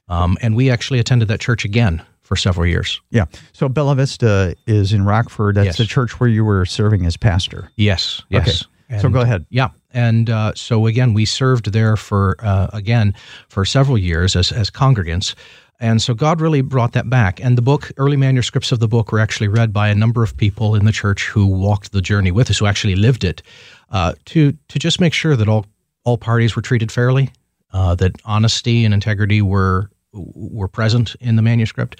Um, 0.08 0.36
and 0.42 0.54
we 0.54 0.70
actually 0.70 0.98
attended 0.98 1.28
that 1.28 1.40
church 1.40 1.64
again 1.64 2.02
for 2.32 2.36
several 2.36 2.66
years. 2.66 2.98
Yeah. 3.10 3.26
So 3.52 3.68
Bella 3.68 3.94
Vista 3.94 4.56
is 4.66 4.94
in 4.94 5.04
Rockford. 5.04 5.56
That's 5.56 5.66
Yes. 5.66 5.76
the 5.76 5.84
church 5.84 6.18
where 6.18 6.30
you 6.30 6.46
were 6.46 6.64
serving 6.64 7.04
as 7.04 7.14
pastor. 7.18 7.70
Yes. 7.76 8.22
Yes. 8.30 8.64
Okay. 8.90 9.02
So 9.02 9.10
go 9.10 9.20
ahead. 9.20 9.44
Yeah. 9.50 9.68
And 9.92 10.30
uh, 10.30 10.54
so 10.54 10.86
again, 10.86 11.12
we 11.12 11.26
served 11.26 11.72
there 11.72 11.94
for, 11.94 12.36
uh, 12.38 12.68
again, 12.72 13.12
for 13.50 13.66
several 13.66 13.98
years 13.98 14.34
as, 14.34 14.50
as 14.50 14.70
congregants. 14.70 15.34
And 15.78 16.00
so 16.00 16.14
God 16.14 16.40
really 16.40 16.62
brought 16.62 16.92
that 16.92 17.10
back. 17.10 17.38
And 17.44 17.58
the 17.58 17.62
book, 17.62 17.90
early 17.98 18.16
manuscripts 18.16 18.72
of 18.72 18.78
the 18.78 18.88
book, 18.88 19.12
were 19.12 19.20
actually 19.20 19.48
read 19.48 19.70
by 19.74 19.88
a 19.88 19.94
number 19.94 20.22
of 20.22 20.34
people 20.34 20.74
in 20.74 20.86
the 20.86 20.92
church 20.92 21.26
who 21.28 21.46
walked 21.46 21.92
the 21.92 22.00
journey 22.00 22.30
with 22.30 22.48
us, 22.48 22.60
who 22.60 22.66
actually 22.66 22.96
lived 22.96 23.24
it, 23.24 23.42
uh, 23.90 24.14
to 24.24 24.52
to 24.68 24.78
just 24.78 25.00
make 25.00 25.12
sure 25.12 25.36
that 25.36 25.48
all 25.48 25.66
all 26.04 26.16
parties 26.16 26.56
were 26.56 26.62
treated 26.62 26.90
fairly, 26.90 27.28
uh, 27.74 27.94
that 27.96 28.12
honesty 28.24 28.86
and 28.86 28.94
integrity 28.94 29.42
were 29.42 29.90
were 30.12 30.68
present 30.68 31.16
in 31.20 31.36
the 31.36 31.42
manuscript. 31.42 31.98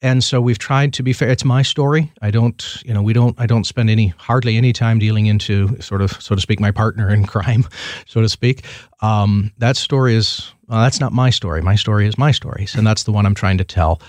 And 0.00 0.24
so 0.24 0.40
we've 0.40 0.58
tried 0.58 0.92
to 0.94 1.02
be 1.02 1.12
fair. 1.12 1.28
It's 1.28 1.44
my 1.44 1.62
story. 1.62 2.12
I 2.20 2.30
don't, 2.30 2.82
you 2.84 2.92
know, 2.92 3.02
we 3.02 3.12
don't, 3.12 3.38
I 3.38 3.46
don't 3.46 3.64
spend 3.64 3.88
any, 3.88 4.08
hardly 4.08 4.56
any 4.56 4.72
time 4.72 4.98
dealing 4.98 5.26
into 5.26 5.80
sort 5.80 6.02
of, 6.02 6.10
so 6.20 6.34
to 6.34 6.40
speak, 6.40 6.58
my 6.58 6.72
partner 6.72 7.08
in 7.08 7.24
crime, 7.24 7.64
so 8.06 8.20
to 8.20 8.28
speak. 8.28 8.64
Um, 9.00 9.52
that 9.58 9.76
story 9.76 10.16
is, 10.16 10.52
that's 10.68 10.98
not 10.98 11.12
my 11.12 11.30
story. 11.30 11.62
My 11.62 11.76
story 11.76 12.06
is 12.06 12.18
my 12.18 12.32
story. 12.32 12.66
And 12.74 12.86
that's 12.86 13.04
the 13.04 13.12
one 13.12 13.26
I'm 13.26 13.34
trying 13.34 13.58
to 13.58 13.64
tell. 13.64 14.00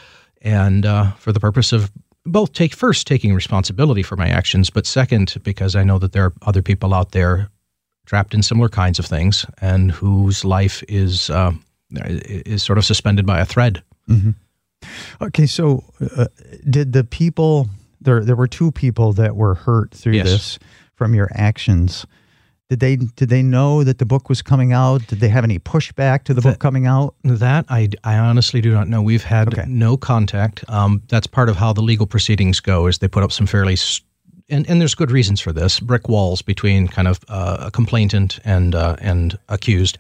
And 0.41 0.85
uh, 0.85 1.11
for 1.11 1.31
the 1.31 1.39
purpose 1.39 1.71
of 1.71 1.91
both 2.25 2.53
take 2.53 2.73
first 2.73 3.05
taking 3.05 3.35
responsibility 3.35 4.01
for 4.01 4.15
my 4.15 4.29
actions, 4.29 4.69
but 4.69 4.85
second, 4.85 5.35
because 5.43 5.75
I 5.75 5.83
know 5.83 5.99
that 5.99 6.13
there 6.13 6.25
are 6.25 6.33
other 6.41 6.61
people 6.61 6.93
out 6.93 7.11
there 7.11 7.49
trapped 8.05 8.33
in 8.33 8.41
similar 8.41 8.69
kinds 8.69 8.97
of 8.97 9.05
things 9.05 9.45
and 9.61 9.91
whose 9.91 10.43
life 10.43 10.83
is, 10.87 11.29
uh, 11.29 11.51
is 11.95 12.63
sort 12.63 12.77
of 12.77 12.85
suspended 12.85 13.25
by 13.25 13.39
a 13.39 13.45
thread. 13.45 13.83
Okay, 15.21 15.45
so 15.45 15.83
uh, 16.17 16.25
did 16.69 16.93
the 16.93 17.03
people 17.03 17.69
there? 18.01 18.23
There 18.23 18.35
were 18.35 18.47
two 18.47 18.71
people 18.71 19.13
that 19.13 19.35
were 19.35 19.55
hurt 19.55 19.91
through 19.91 20.13
Yes. 20.13 20.25
this 20.27 20.59
from 20.95 21.13
your 21.15 21.29
actions. 21.33 22.05
Did 22.69 22.79
they 22.79 22.95
did 22.97 23.29
they 23.29 23.41
know 23.43 23.83
that 23.83 23.99
the 23.99 24.05
book 24.05 24.27
was 24.29 24.41
coming 24.41 24.73
out? 24.73 25.05
Did 25.07 25.19
they 25.19 25.29
have 25.29 25.43
any 25.45 25.59
pushback 25.59 26.23
to 26.25 26.33
the 26.33 26.41
book 26.41 26.59
coming 26.59 26.85
out? 26.85 27.15
That 27.23 27.65
I, 27.69 27.89
I 28.03 28.17
honestly 28.17 28.59
do 28.61 28.71
not 28.73 28.87
know. 28.89 29.01
We've 29.01 29.23
had 29.23 29.47
Okay. 29.49 29.63
no 29.67 29.95
contact. 29.95 30.65
Um, 30.69 31.01
that's 31.07 31.27
part 31.27 31.47
of 31.49 31.55
how 31.55 31.71
the 31.71 31.81
legal 31.81 32.05
proceedings 32.07 32.59
go. 32.59 32.87
Is 32.87 32.97
they 32.97 33.07
put 33.07 33.23
up 33.23 33.31
some 33.31 33.47
fairly, 33.47 33.73
s- 33.73 34.01
and, 34.49 34.69
and 34.69 34.81
there's 34.81 34.95
good 34.95 35.11
reasons 35.11 35.39
for 35.39 35.51
this, 35.51 35.79
brick 35.79 36.09
walls 36.09 36.41
between 36.41 36.87
kind 36.87 37.07
of 37.07 37.19
uh, 37.27 37.57
a 37.61 37.71
complainant 37.71 38.39
and 38.43 38.75
uh, 38.75 38.95
and 38.99 39.37
accused, 39.49 39.97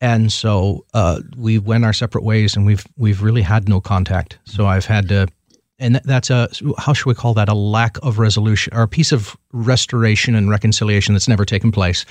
and 0.00 0.32
so 0.32 0.84
uh, 0.94 1.20
we 1.36 1.58
went 1.58 1.84
our 1.84 1.92
separate 1.92 2.24
ways, 2.24 2.56
and 2.56 2.66
we've 2.66 2.86
we've 2.96 3.22
really 3.22 3.42
had 3.42 3.68
no 3.68 3.80
contact. 3.80 4.38
So 4.44 4.66
I've 4.66 4.86
had 4.86 5.08
to. 5.08 5.28
And 5.80 5.96
that's 6.04 6.30
a 6.30 6.48
how 6.78 6.92
should 6.92 7.06
we 7.06 7.14
call 7.14 7.34
that 7.34 7.48
a 7.48 7.54
lack 7.54 7.98
of 8.02 8.20
resolution 8.20 8.72
or 8.74 8.82
a 8.82 8.88
piece 8.88 9.10
of 9.10 9.36
restoration 9.52 10.36
and 10.36 10.48
reconciliation 10.48 11.14
that's 11.14 11.26
never 11.26 11.44
taken 11.44 11.72
place, 11.72 12.06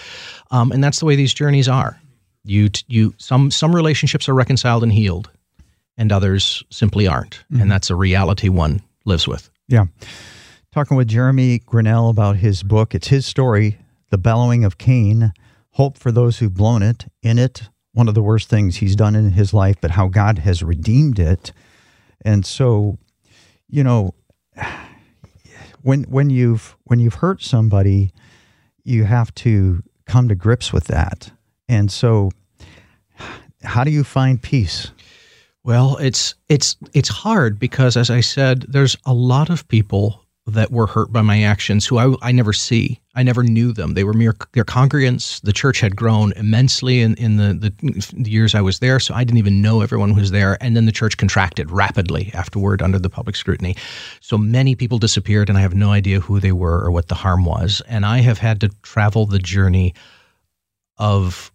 um, 0.52 0.72
and 0.74 0.84
that's 0.84 1.00
the 1.00 1.06
way 1.06 1.16
these 1.16 1.34
journeys 1.34 1.70
are. 1.70 1.98
You 2.44 2.70
you 2.88 3.14
some 3.18 3.52
some 3.52 3.74
relationships 3.74 4.28
are 4.28 4.34
reconciled 4.34 4.84
and 4.84 4.92
healed, 4.92 5.32
and 5.98 6.12
others 6.12 6.62
simply 6.72 7.08
aren't, 7.08 7.42
and 7.58 7.72
that's 7.72 7.90
a 7.90 7.96
reality 7.96 8.50
one 8.50 8.82
lives 9.06 9.30
with. 9.30 9.50
Yeah. 9.70 9.86
Talking 10.74 10.98
with 10.98 11.08
Jeremy 11.08 11.60
Grinnell 11.60 12.10
about 12.10 12.38
his 12.38 12.64
book. 12.64 12.96
It's 12.96 13.10
his 13.10 13.28
story, 13.28 13.78
The 14.10 14.18
Bellowing 14.18 14.66
of 14.66 14.80
Cain, 14.80 15.32
Hope 15.74 16.00
for 16.00 16.12
Those 16.12 16.40
Who've 16.40 16.52
Blown 16.52 16.82
It. 16.82 17.06
In 17.22 17.38
it, 17.38 17.70
one 17.92 18.08
of 18.08 18.16
the 18.16 18.24
worst 18.24 18.50
things 18.50 18.78
he's 18.78 18.96
done 18.96 19.14
in 19.14 19.34
his 19.34 19.54
life, 19.54 19.76
but 19.80 19.92
how 19.92 20.08
God 20.08 20.40
has 20.40 20.64
redeemed 20.64 21.20
it. 21.20 21.52
And 22.26 22.44
so, 22.44 22.98
you 23.70 23.84
know, 23.84 24.16
when 25.84 26.06
when 26.06 26.32
you've 26.32 26.76
when 26.86 26.98
you've 26.98 27.14
hurt 27.14 27.44
somebody, 27.44 28.12
you 28.84 29.04
have 29.04 29.32
to 29.36 29.84
come 30.08 30.28
to 30.28 30.34
grips 30.34 30.74
with 30.74 30.86
that. 30.86 31.32
And 31.70 31.92
so 31.92 32.32
how 33.62 33.84
do 33.84 33.92
you 33.92 34.04
find 34.04 34.42
peace? 34.42 34.90
Well, 35.64 35.98
it's 35.98 36.34
it's 36.50 36.78
it's 36.94 37.10
hard 37.10 37.60
because, 37.60 37.96
as 37.96 38.10
I 38.10 38.22
said, 38.22 38.66
there's 38.68 38.98
a 39.06 39.14
lot 39.14 39.52
of 39.52 39.68
people 39.68 40.23
that 40.46 40.72
were 40.72 40.88
hurt 40.88 41.12
by 41.12 41.22
my 41.22 41.44
actions 41.44 41.86
who 41.86 41.98
I, 41.98 42.14
I 42.22 42.32
never 42.34 42.52
see. 42.52 43.00
I 43.16 43.24
never 43.24 43.44
knew 43.44 43.72
them. 43.72 43.94
They 43.94 44.04
were 44.04 44.14
mere 44.14 44.36
they're 44.52 44.66
congregants. 44.66 45.40
The 45.42 45.54
church 45.54 45.80
had 45.80 45.96
grown 45.96 46.34
immensely 46.34 47.00
in, 47.00 47.16
in 47.16 47.38
the, 47.38 47.54
the, 47.54 48.30
years 48.30 48.54
I 48.54 48.60
was 48.60 48.80
there, 48.80 49.00
so 49.00 49.14
I 49.14 49.24
didn't 49.24 49.38
even 49.38 49.62
know 49.62 49.82
everyone 49.82 50.16
was 50.16 50.32
there. 50.32 50.58
And 50.62 50.76
then 50.76 50.86
the 50.86 50.92
church 50.92 51.16
contracted 51.16 51.72
rapidly 51.72 52.30
afterward 52.34 52.82
under 52.82 53.00
the 53.00 53.10
public 53.10 53.38
scrutiny. 53.38 53.78
So 54.20 54.38
many 54.38 54.76
people 54.76 54.98
disappeared, 54.98 55.48
and 55.48 55.58
I 55.58 55.62
have 55.62 55.76
no 55.76 55.92
idea 55.92 56.20
who 56.20 56.42
they 56.42 56.52
were 56.52 56.84
or 56.84 56.92
what 56.92 57.08
the 57.08 57.16
harm 57.16 57.46
was. 57.46 57.82
And 57.88 58.06
I 58.06 58.20
have 58.20 58.40
had 58.40 58.60
to 58.62 58.70
travel 58.82 59.26
the 59.26 59.40
journey 59.40 59.94
of 60.98 61.52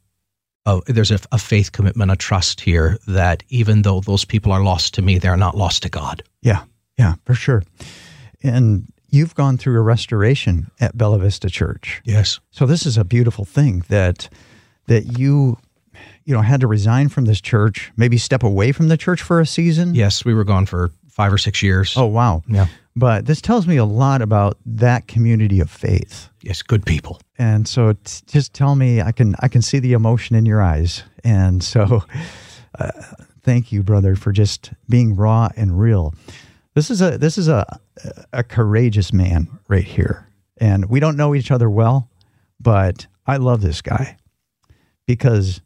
oh, 0.64 0.82
there's 0.86 1.10
a, 1.10 1.18
a 1.32 1.38
faith 1.38 1.72
commitment, 1.72 2.10
a 2.10 2.16
trust 2.16 2.60
here 2.60 2.98
that 3.06 3.42
even 3.48 3.82
though 3.82 4.00
those 4.00 4.24
people 4.24 4.52
are 4.52 4.62
lost 4.62 4.94
to 4.94 5.02
me, 5.02 5.18
they're 5.18 5.36
not 5.36 5.56
lost 5.56 5.82
to 5.82 5.88
God. 5.88 6.22
Yeah, 6.42 6.64
yeah, 6.98 7.14
for 7.24 7.34
sure. 7.34 7.62
And 8.42 8.92
you've 9.10 9.34
gone 9.34 9.56
through 9.56 9.78
a 9.78 9.82
restoration 9.82 10.70
at 10.80 10.96
Bella 10.96 11.18
Vista 11.18 11.48
Church. 11.48 12.00
Yes. 12.04 12.40
So 12.50 12.66
this 12.66 12.86
is 12.86 12.96
a 12.96 13.04
beautiful 13.04 13.44
thing 13.44 13.84
that 13.88 14.28
that 14.86 15.18
you 15.18 15.58
you 16.24 16.34
know 16.34 16.42
had 16.42 16.60
to 16.60 16.66
resign 16.66 17.08
from 17.08 17.24
this 17.24 17.40
church, 17.40 17.92
maybe 17.96 18.18
step 18.18 18.42
away 18.42 18.72
from 18.72 18.88
the 18.88 18.96
church 18.96 19.22
for 19.22 19.40
a 19.40 19.46
season. 19.46 19.94
Yes, 19.94 20.24
we 20.24 20.34
were 20.34 20.44
gone 20.44 20.66
for 20.66 20.90
five 21.08 21.32
or 21.32 21.38
six 21.38 21.62
years. 21.62 21.94
Oh 21.96 22.06
wow. 22.06 22.42
yeah. 22.48 22.66
But 22.94 23.26
this 23.26 23.40
tells 23.40 23.66
me 23.66 23.76
a 23.76 23.84
lot 23.84 24.22
about 24.22 24.58
that 24.66 25.06
community 25.06 25.60
of 25.60 25.70
faith. 25.70 26.28
Yes, 26.42 26.62
good 26.62 26.84
people. 26.84 27.20
And 27.38 27.68
so 27.68 27.92
t- 27.92 28.22
just 28.26 28.52
tell 28.52 28.74
me 28.74 29.00
I 29.00 29.12
can 29.12 29.36
I 29.40 29.48
can 29.48 29.62
see 29.62 29.78
the 29.78 29.92
emotion 29.92 30.34
in 30.36 30.46
your 30.46 30.60
eyes. 30.60 31.04
And 31.24 31.62
so 31.62 32.02
uh, 32.78 32.90
thank 33.42 33.72
you 33.72 33.82
brother 33.82 34.16
for 34.16 34.32
just 34.32 34.72
being 34.88 35.14
raw 35.14 35.48
and 35.56 35.78
real. 35.78 36.14
This 36.78 36.92
is 36.92 37.02
a 37.02 37.18
this 37.18 37.36
is 37.38 37.48
a 37.48 37.80
a 38.32 38.44
courageous 38.44 39.12
man 39.12 39.48
right 39.66 39.82
here. 39.82 40.28
And 40.58 40.88
we 40.88 41.00
don't 41.00 41.16
know 41.16 41.34
each 41.34 41.50
other 41.50 41.68
well, 41.68 42.08
but 42.60 43.08
I 43.26 43.38
love 43.38 43.62
this 43.62 43.82
guy 43.82 44.16
because 45.04 45.60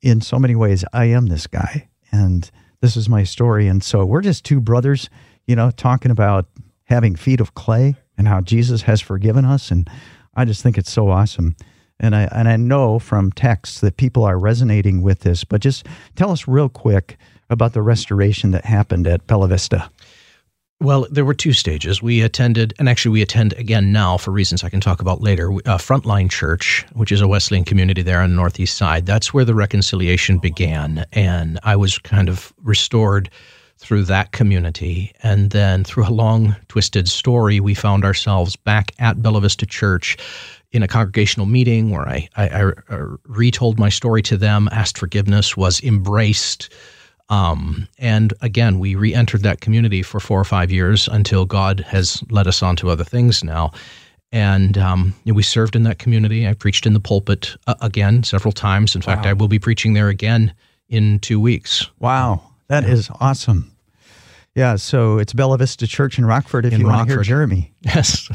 in 0.00 0.22
so 0.22 0.38
many 0.38 0.54
ways 0.54 0.82
I 0.94 1.04
am 1.10 1.26
this 1.26 1.46
guy 1.46 1.90
and 2.10 2.50
this 2.80 2.96
is 2.96 3.06
my 3.06 3.22
story 3.22 3.68
and 3.68 3.84
so 3.84 4.06
we're 4.06 4.22
just 4.22 4.46
two 4.46 4.58
brothers, 4.58 5.10
you 5.46 5.54
know, 5.54 5.70
talking 5.70 6.10
about 6.10 6.46
having 6.84 7.16
feet 7.16 7.42
of 7.42 7.52
clay 7.52 7.94
and 8.16 8.26
how 8.26 8.40
Jesus 8.40 8.80
has 8.80 9.02
forgiven 9.02 9.44
us 9.44 9.70
and 9.70 9.90
I 10.34 10.46
just 10.46 10.62
think 10.62 10.78
it's 10.78 10.90
so 10.90 11.10
awesome. 11.10 11.54
And 12.00 12.16
I 12.16 12.30
and 12.32 12.48
I 12.48 12.56
know 12.56 12.98
from 12.98 13.30
texts 13.30 13.80
that 13.80 13.98
people 13.98 14.24
are 14.24 14.38
resonating 14.38 15.02
with 15.02 15.20
this, 15.20 15.44
but 15.44 15.60
just 15.60 15.86
tell 16.14 16.30
us 16.30 16.48
real 16.48 16.70
quick 16.70 17.18
about 17.50 17.74
the 17.74 17.82
restoration 17.82 18.52
that 18.52 18.64
happened 18.64 19.06
at 19.06 19.26
Bella 19.26 19.48
Vista. 19.48 19.90
Well, 20.80 21.06
there 21.10 21.24
were 21.24 21.34
two 21.34 21.54
stages. 21.54 22.02
We 22.02 22.20
attended, 22.20 22.74
and 22.78 22.88
actually, 22.88 23.12
we 23.12 23.22
attend 23.22 23.54
again 23.54 23.92
now 23.92 24.18
for 24.18 24.30
reasons 24.30 24.62
I 24.62 24.68
can 24.68 24.80
talk 24.80 25.00
about 25.00 25.22
later. 25.22 25.50
Uh, 25.50 25.78
Frontline 25.78 26.30
Church, 26.30 26.84
which 26.92 27.10
is 27.10 27.22
a 27.22 27.28
Wesleyan 27.28 27.64
community 27.64 28.02
there 28.02 28.20
on 28.20 28.30
the 28.30 28.36
northeast 28.36 28.76
side, 28.76 29.06
that's 29.06 29.32
where 29.32 29.44
the 29.44 29.54
reconciliation 29.54 30.38
began. 30.38 31.06
And 31.12 31.58
I 31.62 31.76
was 31.76 31.98
kind 31.98 32.28
of 32.28 32.52
restored 32.62 33.30
through 33.78 34.04
that 34.04 34.32
community. 34.32 35.12
And 35.22 35.50
then 35.50 35.82
through 35.82 36.06
a 36.08 36.10
long, 36.10 36.56
twisted 36.68 37.08
story, 37.08 37.58
we 37.58 37.74
found 37.74 38.04
ourselves 38.04 38.54
back 38.54 38.92
at 38.98 39.22
Bella 39.22 39.40
Vista 39.40 39.64
Church 39.64 40.18
in 40.72 40.82
a 40.82 40.88
congregational 40.88 41.46
meeting 41.46 41.90
where 41.90 42.06
I, 42.06 42.28
I, 42.36 42.48
I 42.48 42.62
uh, 42.90 43.16
retold 43.24 43.78
my 43.78 43.88
story 43.88 44.20
to 44.22 44.36
them, 44.36 44.68
asked 44.72 44.98
forgiveness, 44.98 45.56
was 45.56 45.82
embraced. 45.82 46.70
Um, 47.28 47.88
and 47.98 48.32
again, 48.40 48.78
we 48.78 48.94
re 48.94 49.14
entered 49.14 49.42
that 49.42 49.60
community 49.60 50.02
for 50.02 50.20
four 50.20 50.40
or 50.40 50.44
five 50.44 50.70
years 50.70 51.08
until 51.08 51.44
God 51.44 51.80
has 51.80 52.22
led 52.30 52.46
us 52.46 52.62
on 52.62 52.76
to 52.76 52.90
other 52.90 53.04
things 53.04 53.42
now. 53.42 53.72
And 54.32 54.76
um, 54.78 55.14
we 55.24 55.42
served 55.42 55.76
in 55.76 55.84
that 55.84 55.98
community. 55.98 56.46
I 56.46 56.52
preached 56.52 56.86
in 56.86 56.92
the 56.92 57.00
pulpit 57.00 57.56
uh, 57.66 57.74
again 57.80 58.22
several 58.22 58.52
times. 58.52 58.94
In 58.94 59.02
fact, 59.02 59.24
I 59.24 59.32
will 59.32 59.48
be 59.48 59.58
preaching 59.58 59.94
there 59.94 60.08
again 60.08 60.52
in 60.88 61.18
two 61.20 61.40
weeks. 61.40 61.88
Wow, 61.98 62.42
that 62.68 62.84
is 62.84 63.10
awesome. 63.20 63.72
Yeah, 64.54 64.76
so 64.76 65.18
it's 65.18 65.34
Bella 65.34 65.58
Vista 65.58 65.86
Church 65.86 66.18
in 66.18 66.24
Rockford 66.24 66.64
if 66.64 66.72
In 66.72 66.80
you 66.80 66.86
want 66.86 67.08
to 67.08 67.14
hear 67.14 67.22
Jeremy. 67.22 67.74
Yes. 67.82 68.30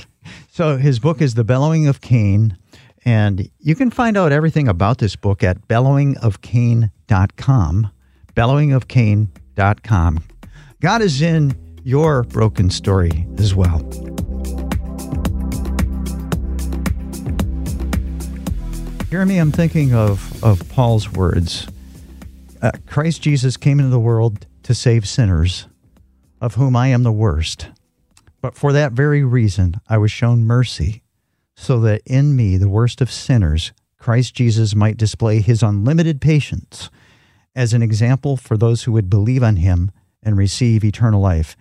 So 0.52 0.78
his 0.78 1.00
book 1.00 1.20
is 1.20 1.34
The 1.34 1.44
Bellowing 1.44 1.88
of 1.88 2.02
Cain, 2.02 2.56
and 3.04 3.50
you 3.60 3.74
can 3.74 3.90
find 3.90 4.16
out 4.18 4.32
everything 4.32 4.68
about 4.68 5.00
this 5.00 5.16
book 5.16 5.44
at 5.44 5.68
bellowingofcain.com 5.68 7.90
bellowingofcain.com. 8.36 10.24
God 10.80 11.02
is 11.02 11.22
in 11.22 11.56
your 11.84 12.24
broken 12.24 12.70
story 12.70 13.28
as 13.38 13.54
well. 13.56 13.80
Jeremy, 19.10 19.38
I'm 19.38 19.52
thinking 19.52 19.94
of, 19.94 20.44
of 20.44 20.68
Paul's 20.70 21.12
words 21.12 21.68
uh, 22.62 22.72
Christ 22.86 23.22
Jesus 23.22 23.58
came 23.58 23.80
into 23.80 23.90
the 23.90 24.00
world 24.00 24.46
to 24.64 24.76
save 24.76 25.08
sinners, 25.08 25.68
of 26.40 26.56
whom 26.56 26.76
I 26.76 26.88
am 26.88 27.04
the 27.04 27.12
worst. 27.12 27.70
But 28.40 28.56
for 28.56 28.72
that 28.74 28.92
very 28.92 29.24
reason, 29.24 29.76
I 29.90 29.98
was 29.98 30.12
shown 30.12 30.46
mercy, 30.46 31.02
so 31.56 31.80
that 31.82 32.02
in 32.06 32.36
me, 32.36 32.58
the 32.58 32.70
worst 32.70 33.02
of 33.02 33.12
sinners, 33.12 33.72
Christ 33.98 34.36
Jesus 34.36 34.76
might 34.76 34.98
display 34.98 35.42
his 35.42 35.64
unlimited 35.64 36.22
patience 36.22 36.90
as 37.55 37.74
an 37.74 37.81
example 37.81 38.38
for 38.38 38.58
those 38.58 38.84
who 38.84 38.91
would 38.91 39.10
believe 39.10 39.43
on 39.43 39.58
him 39.58 39.91
and 40.24 40.38
receive 40.38 40.84
eternal 40.84 41.22
life. 41.22 41.55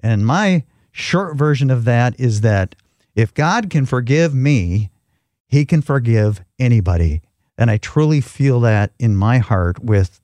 And 0.00 0.26
my 0.26 0.64
short 0.92 1.36
version 1.36 1.70
of 1.70 1.84
that 1.84 2.18
is 2.18 2.40
that 2.42 2.74
if 3.14 3.32
God 3.34 3.70
can 3.70 3.86
forgive 3.86 4.34
me, 4.34 4.90
he 5.46 5.64
can 5.64 5.82
forgive 5.82 6.42
anybody. 6.58 7.22
And 7.56 7.70
I 7.70 7.76
truly 7.76 8.20
feel 8.20 8.60
that 8.60 8.92
in 8.98 9.16
my 9.16 9.38
heart 9.38 9.82
with 9.82 10.20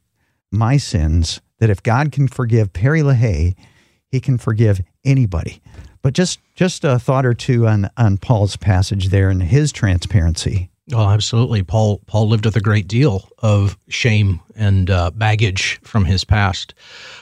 my 0.51 0.77
sins, 0.77 1.41
that 1.59 1.71
if 1.71 1.83
God 1.83 2.11
can 2.11 2.27
forgive 2.27 2.73
Perry 2.73 3.01
LaHaye, 3.01 3.55
he 4.09 4.21
can 4.21 4.39
forgive 4.39 4.81
anybody. 5.05 5.61
But 6.03 6.15
just 6.15 6.41
just 6.55 6.85
a 6.85 6.99
thought 6.99 7.27
or 7.27 7.35
two 7.35 7.67
on 7.69 7.91
on 7.97 8.19
Paul's 8.19 8.57
passage 8.57 9.09
there 9.09 9.29
and 9.29 9.43
his 9.43 9.71
transparency. 9.71 10.70
Oh, 10.93 11.09
absolutely. 11.09 11.63
Paul 11.63 12.01
Paul 12.07 12.29
lived 12.29 12.45
with 12.45 12.57
a 12.57 12.61
great 12.61 12.89
deal 12.89 13.29
of 13.39 13.77
shame 13.89 14.41
and 14.57 14.91
uh, 14.91 15.11
baggage 15.13 15.79
from 15.83 16.05
his 16.05 16.25
past, 16.25 16.75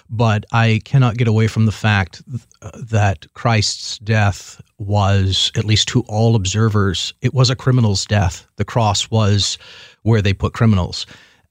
but 0.09 0.47
I 0.53 0.81
cannot 0.85 1.19
get 1.19 1.29
away 1.29 1.49
from 1.49 1.67
the 1.67 1.73
fact 1.73 2.23
that 2.61 3.27
Christ's 3.35 3.99
death 3.99 4.61
was, 4.79 5.53
at 5.55 5.65
least 5.65 5.89
to 5.89 6.03
all 6.03 6.35
observers, 6.35 7.13
it 7.21 7.35
was 7.35 7.51
a 7.51 7.57
criminal's 7.57 8.07
death. 8.07 8.47
The 8.57 8.65
cross 8.65 9.11
was 9.11 9.59
where 10.03 10.23
they 10.23 10.33
put 10.33 10.55
criminals, 10.55 11.05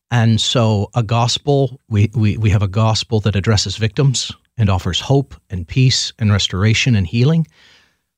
and 0.09 0.41
so 0.41 0.89
a 0.95 1.03
gospel 1.03 1.79
we 1.89 2.09
we 2.15 2.38
we 2.38 2.50
have 2.50 2.63
a 2.63 2.67
gospel 2.67 3.19
that 3.21 3.36
addresses 3.36 3.77
victims 3.77 4.31
and 4.57 4.69
offers 4.69 5.00
hope 5.00 5.36
and 5.51 5.67
peace 5.67 6.13
and 6.17 6.31
restoration 6.31 6.95
and 6.95 7.05
healing, 7.05 7.45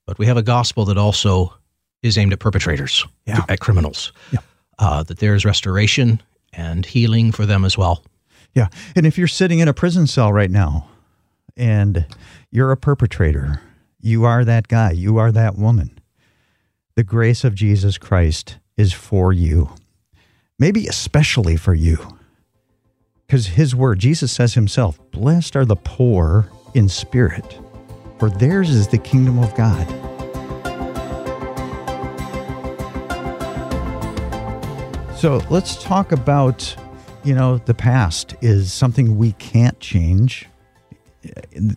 but 0.06 0.18
we 0.18 0.26
have 0.26 0.38
a 0.38 0.44
gospel 0.44 0.86
that 0.86 0.98
also 0.98 1.54
is 2.04 2.18
aimed 2.18 2.34
at 2.34 2.40
perpetrators, 2.40 3.06
Yeah. 3.26 3.44
at 3.50 3.60
criminals. 3.60 4.12
Yeah. 4.32 4.40
Uh, 4.78 5.04
that 5.04 5.20
there 5.20 5.36
is 5.36 5.44
restoration 5.46 6.22
and 6.54 6.86
healing 6.86 7.32
for 7.32 7.46
them 7.46 7.66
as 7.66 7.78
well. 7.78 8.04
Yeah. 8.56 8.68
And 8.96 9.06
if 9.06 9.18
you're 9.18 9.28
sitting 9.28 9.60
in 9.60 9.68
a 9.68 9.74
prison 9.74 10.08
cell 10.08 10.32
right 10.34 10.50
now 10.50 10.88
and 11.58 12.06
you're 12.52 12.72
a 12.72 12.78
perpetrator, 12.78 13.62
you 14.02 14.24
are 14.24 14.46
that 14.46 14.68
guy, 14.70 14.92
you 14.92 15.18
are 15.18 15.32
that 15.32 15.56
woman. 15.58 16.00
The 16.96 17.04
grace 17.04 17.44
of 17.44 17.54
Jesus 17.56 17.98
Christ 17.98 18.58
is 18.78 18.94
for 18.94 19.32
you, 19.34 19.70
maybe 20.58 20.88
especially 20.88 21.58
for 21.58 21.74
you. 21.74 22.18
Because 23.28 23.48
his 23.48 23.76
word, 23.76 24.00
Jesus 24.00 24.32
says 24.32 24.54
himself, 24.56 25.00
Blessed 25.12 25.56
are 25.56 25.66
the 25.66 25.76
poor 25.76 26.50
in 26.74 26.90
spirit, 26.90 27.60
for 28.18 28.30
theirs 28.30 28.70
is 28.70 28.88
the 28.88 28.98
kingdom 28.98 29.38
of 29.40 29.54
God. 29.56 29.86
So 35.20 35.42
let's 35.50 35.84
talk 35.84 36.14
about, 36.14 36.74
you 37.26 37.36
know, 37.36 37.58
the 37.58 37.74
past 37.74 38.36
is 38.40 38.72
something 38.72 39.18
we 39.18 39.34
can't 39.34 39.78
change. 39.82 40.48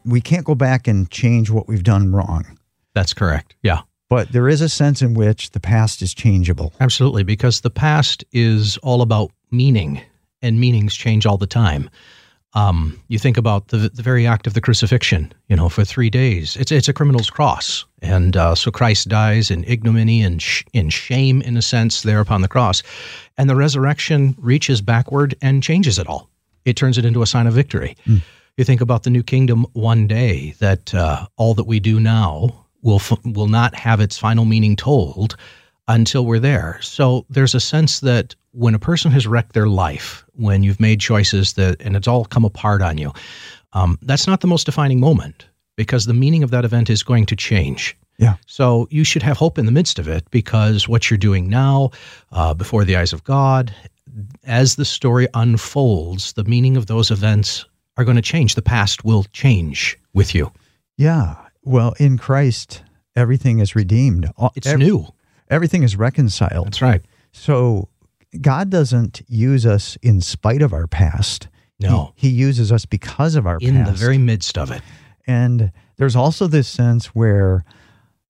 We 0.04 0.20
can't 0.20 0.44
go 0.44 0.54
back 0.54 0.86
and 0.86 1.10
change 1.10 1.50
what 1.50 1.66
we've 1.66 1.82
done 1.82 2.12
wrong. 2.12 2.56
That's 2.94 3.12
correct. 3.12 3.56
Yeah. 3.64 3.80
But 4.08 4.30
there 4.30 4.48
is 4.48 4.60
a 4.60 4.68
sense 4.68 5.02
in 5.02 5.14
which 5.14 5.50
the 5.50 5.58
past 5.58 6.02
is 6.02 6.14
changeable. 6.14 6.72
Absolutely, 6.78 7.24
because 7.24 7.62
the 7.62 7.70
past 7.70 8.24
is 8.30 8.76
all 8.78 9.02
about 9.02 9.32
meaning, 9.50 10.00
and 10.40 10.60
meanings 10.60 10.94
change 10.94 11.26
all 11.26 11.36
the 11.36 11.48
time. 11.48 11.90
Um, 12.54 13.00
you 13.08 13.18
think 13.18 13.38
about 13.38 13.68
the 13.68 13.88
the 13.88 14.02
very 14.02 14.26
act 14.26 14.46
of 14.46 14.54
the 14.54 14.60
crucifixion. 14.60 15.32
You 15.48 15.56
know, 15.56 15.68
for 15.68 15.84
three 15.84 16.10
days, 16.10 16.56
it's 16.56 16.70
it's 16.70 16.88
a 16.88 16.92
criminal's 16.92 17.30
cross, 17.30 17.86
and 18.02 18.36
uh, 18.36 18.54
so 18.54 18.70
Christ 18.70 19.08
dies 19.08 19.50
in 19.50 19.64
ignominy 19.64 20.22
and 20.22 20.40
sh- 20.42 20.64
in 20.72 20.90
shame, 20.90 21.40
in 21.42 21.56
a 21.56 21.62
sense, 21.62 22.02
there 22.02 22.20
upon 22.20 22.42
the 22.42 22.48
cross, 22.48 22.82
and 23.38 23.48
the 23.48 23.56
resurrection 23.56 24.34
reaches 24.38 24.82
backward 24.82 25.34
and 25.40 25.62
changes 25.62 25.98
it 25.98 26.06
all. 26.06 26.28
It 26.64 26.76
turns 26.76 26.98
it 26.98 27.04
into 27.04 27.22
a 27.22 27.26
sign 27.26 27.46
of 27.46 27.54
victory. 27.54 27.96
You 28.58 28.64
think 28.64 28.82
about 28.82 29.04
the 29.04 29.10
new 29.10 29.22
kingdom 29.22 29.66
one 29.72 30.06
day 30.06 30.54
that 30.58 30.94
uh, 30.94 31.26
all 31.36 31.54
that 31.54 31.66
we 31.66 31.80
do 31.80 31.98
now 31.98 32.66
will 32.82 32.96
f- 32.96 33.24
will 33.24 33.48
not 33.48 33.74
have 33.74 33.98
its 34.00 34.18
final 34.18 34.44
meaning 34.44 34.76
told 34.76 35.36
until 35.88 36.26
we're 36.26 36.38
there. 36.38 36.78
So 36.82 37.24
there's 37.30 37.54
a 37.54 37.60
sense 37.60 38.00
that 38.00 38.34
when 38.52 38.74
a 38.74 38.78
person 38.78 39.10
has 39.10 39.26
wrecked 39.26 39.54
their 39.54 39.68
life, 39.68 40.24
when 40.34 40.62
you've 40.62 40.80
made 40.80 41.00
choices 41.00 41.54
that 41.54 41.80
and 41.82 41.96
it's 41.96 42.08
all 42.08 42.24
come 42.24 42.44
apart 42.44 42.82
on 42.82 42.98
you, 42.98 43.12
um, 43.72 43.98
that's 44.02 44.26
not 44.26 44.40
the 44.40 44.46
most 44.46 44.64
defining 44.64 45.00
moment 45.00 45.46
because 45.76 46.06
the 46.06 46.14
meaning 46.14 46.42
of 46.42 46.50
that 46.50 46.64
event 46.64 46.90
is 46.90 47.02
going 47.02 47.26
to 47.26 47.36
change. 47.36 47.96
Yeah. 48.18 48.36
So 48.46 48.86
you 48.90 49.04
should 49.04 49.22
have 49.22 49.36
hope 49.36 49.58
in 49.58 49.66
the 49.66 49.72
midst 49.72 49.98
of 49.98 50.06
it 50.06 50.30
because 50.30 50.86
what 50.86 51.10
you're 51.10 51.18
doing 51.18 51.48
now, 51.48 51.90
uh, 52.30 52.54
before 52.54 52.84
the 52.84 52.96
eyes 52.96 53.12
of 53.12 53.24
God, 53.24 53.74
as 54.44 54.76
the 54.76 54.84
story 54.84 55.26
unfolds, 55.34 56.34
the 56.34 56.44
meaning 56.44 56.76
of 56.76 56.86
those 56.86 57.10
events 57.10 57.64
are 57.96 58.04
going 58.04 58.16
to 58.16 58.22
change. 58.22 58.54
The 58.54 58.62
past 58.62 59.04
will 59.04 59.24
change 59.32 59.98
with 60.12 60.34
you. 60.34 60.52
Yeah. 60.96 61.36
Well, 61.62 61.94
in 61.98 62.18
Christ, 62.18 62.82
everything 63.16 63.60
is 63.60 63.74
redeemed. 63.74 64.30
It's 64.54 64.66
ev- 64.66 64.78
new. 64.78 65.06
Everything 65.48 65.82
is 65.82 65.96
reconciled. 65.96 66.66
That's 66.66 66.82
right. 66.82 67.02
So 67.32 67.88
God 68.40 68.70
doesn't 68.70 69.22
use 69.28 69.66
us 69.66 69.96
in 70.02 70.20
spite 70.20 70.62
of 70.62 70.72
our 70.72 70.86
past. 70.86 71.48
No. 71.80 72.12
He, 72.16 72.30
he 72.30 72.34
uses 72.34 72.72
us 72.72 72.86
because 72.86 73.34
of 73.34 73.46
our 73.46 73.58
In 73.60 73.74
past. 73.74 73.92
the 73.92 73.96
very 73.98 74.18
midst 74.18 74.56
of 74.56 74.70
it. 74.70 74.82
And 75.26 75.72
there's 75.96 76.16
also 76.16 76.46
this 76.46 76.68
sense 76.68 77.06
where 77.06 77.64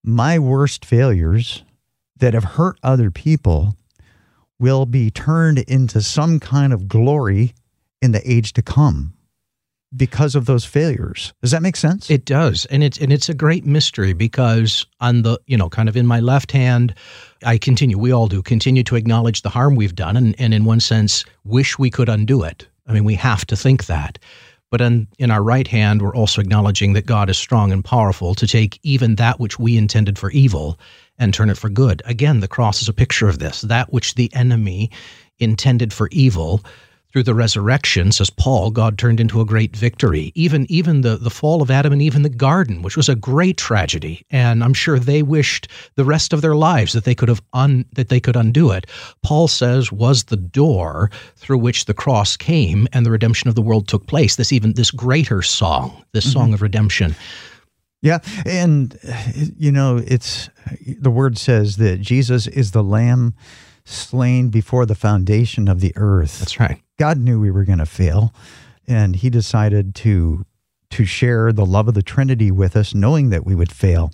my 0.03 0.39
worst 0.39 0.85
failures 0.85 1.65
that 2.19 2.35
have 2.35 2.45
hurt 2.45 2.79
other 2.83 3.11
people 3.11 3.77
will 4.59 4.87
be 4.87 5.11
turned 5.11 5.59
into 5.59 6.03
some 6.03 6.39
kind 6.41 6.73
of 6.73 6.89
glory 6.89 7.55
in 8.01 8.13
the 8.13 8.31
age 8.31 8.53
to 8.55 8.63
come 8.63 9.15
because 9.95 10.35
of 10.35 10.47
those 10.47 10.65
failures. 10.65 11.33
Does 11.43 11.51
that 11.51 11.63
make 11.63 11.77
sense? 11.77 12.11
It 12.11 12.25
does, 12.25 12.65
and 12.67 12.83
it's 12.83 12.99
and 12.99 13.13
it's 13.13 13.29
a 13.29 13.35
great 13.35 13.65
mystery 13.65 14.13
because 14.13 14.87
on 15.01 15.23
the 15.23 15.39
you 15.47 15.57
know 15.57 15.69
kind 15.69 15.89
of 15.89 15.97
in 15.97 16.07
my 16.07 16.21
left 16.21 16.53
hand, 16.53 16.95
I 17.45 17.59
continue. 17.59 17.99
We 17.99 18.13
all 18.13 18.29
do 18.29 18.43
continue 18.43 18.83
to 18.85 18.97
acknowledge 18.97 19.43
the 19.43 19.51
harm 19.51 19.77
we've 19.77 19.95
done, 19.95 20.17
and 20.17 20.35
and 20.39 20.55
in 20.55 20.65
one 20.65 20.81
sense, 20.81 21.25
wish 21.45 21.79
we 21.79 21.91
could 21.91 22.09
undo 22.09 22.43
it. 22.43 22.67
I 22.87 22.93
mean, 22.93 23.05
we 23.05 23.15
have 23.17 23.45
to 23.47 23.57
think 23.57 23.87
that. 23.87 24.19
But 24.71 24.81
in, 24.81 25.07
in 25.19 25.31
our 25.31 25.43
right 25.43 25.69
hand, 25.69 26.01
we're 26.01 26.17
also 26.17 26.41
acknowledging 26.41 26.95
that 26.95 27.05
God 27.05 27.29
is 27.29 27.37
strong 27.37 27.73
and 27.73 27.85
powerful 27.85 28.35
to 28.35 28.47
take 28.47 28.81
even 28.83 29.17
that 29.17 29.39
which 29.39 29.59
we 29.59 29.77
intended 29.77 30.19
for 30.19 30.31
evil 30.31 30.81
and 31.19 31.35
turn 31.35 31.51
it 31.51 31.59
for 31.59 31.69
good. 31.69 32.01
Again, 32.07 32.41
the 32.41 32.49
cross 32.49 32.81
is 32.81 32.89
a 32.89 32.95
picture 32.95 33.29
of 33.29 33.39
this. 33.39 33.61
That 33.61 33.93
which 33.93 34.15
the 34.15 34.33
enemy 34.33 34.91
intended 35.39 35.93
for 35.93 36.09
evil, 36.11 36.63
through 37.13 37.23
the 37.23 37.35
resurrection, 37.35 38.11
says 38.11 38.31
Paul, 38.31 38.71
God 38.71 38.97
turned 38.97 39.21
into 39.21 39.41
a 39.41 39.45
great 39.45 39.77
victory. 39.77 40.33
Even 40.35 40.67
even 40.71 41.03
the, 41.03 41.17
the 41.17 41.31
fall 41.31 41.61
of 41.61 41.71
Adam 41.71 41.93
and 41.93 42.03
even 42.03 42.23
the 42.23 42.29
garden, 42.29 42.83
which 42.83 42.97
was 42.97 43.09
a 43.09 43.15
great 43.15 43.59
tragedy, 43.59 44.25
and 44.31 44.65
I'm 44.65 44.75
sure 44.75 44.99
they 44.99 45.23
wished 45.23 45.69
the 45.97 46.05
rest 46.05 46.33
of 46.33 46.41
their 46.41 46.57
lives 46.57 46.95
that 46.95 47.05
they 47.05 47.15
could 47.15 47.29
have 47.29 47.43
un, 47.53 47.85
that 47.93 48.09
they 48.09 48.21
could 48.21 48.37
undo 48.37 48.71
it. 48.71 48.87
Paul 49.23 49.47
says 49.49 49.93
was 49.93 50.25
the 50.25 50.37
door 50.37 51.11
through 51.37 51.59
which 51.59 51.85
the 51.85 51.95
cross 51.95 52.37
came 52.37 52.89
and 52.93 53.05
the 53.05 53.11
redemption 53.11 53.49
of 53.49 53.55
the 53.55 53.63
world 53.63 53.89
took 53.89 54.07
place. 54.07 54.37
This 54.37 54.53
even 54.53 54.73
this 54.73 54.91
greater 54.91 55.43
song, 55.43 56.05
this 56.13 56.25
mm-hmm. 56.25 56.33
song 56.33 56.55
of 56.55 56.63
redemption. 56.63 57.15
Yeah, 58.01 58.19
and 58.45 58.99
you 59.57 59.71
know, 59.71 60.03
it's 60.05 60.51
the 60.99 61.11
word 61.11 61.39
says 61.39 61.77
that 61.77 62.01
Jesus 62.01 62.49
is 62.49 62.73
the 62.73 62.83
lamb 62.83 63.35
slain 63.85 64.49
before 64.49 64.87
the 64.87 64.95
foundation 64.95 65.69
of 65.69 65.81
the 65.81 65.93
earth. 65.97 66.39
That's 66.39 66.61
right. 66.61 66.81
God 66.99 67.19
knew 67.19 67.41
we 67.41 67.51
were 67.51 67.65
going 67.65 67.79
to 67.79 67.87
fail, 67.87 68.35
and 68.87 69.17
He 69.17 69.31
decided 69.31 69.95
to 69.97 70.45
to 70.91 71.07
share 71.07 71.55
the 71.55 71.65
love 71.65 71.89
of 71.89 71.95
the 71.95 72.03
Trinity 72.03 72.51
with 72.51 72.77
us, 72.77 72.95
knowing 72.95 73.31
that 73.31 73.47
we 73.47 73.55
would 73.55 73.73
fail. 73.73 74.13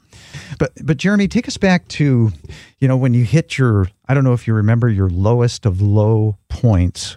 But 0.59 0.73
but 0.83 0.97
Jeremy, 0.97 1.27
take 1.29 1.49
us 1.49 1.57
back 1.57 1.89
to, 1.89 2.31
you 2.79 2.89
know, 2.89 2.97
when 2.97 3.15
you 3.15 3.25
hit 3.25 3.59
your 3.59 3.89
I 4.09 4.15
don't 4.15 4.25
know 4.25 4.33
if 4.33 4.47
you 4.47 4.55
remember 4.55 4.89
your 4.89 5.11
lowest 5.11 5.67
of 5.67 5.81
low 5.81 6.39
points 6.49 7.17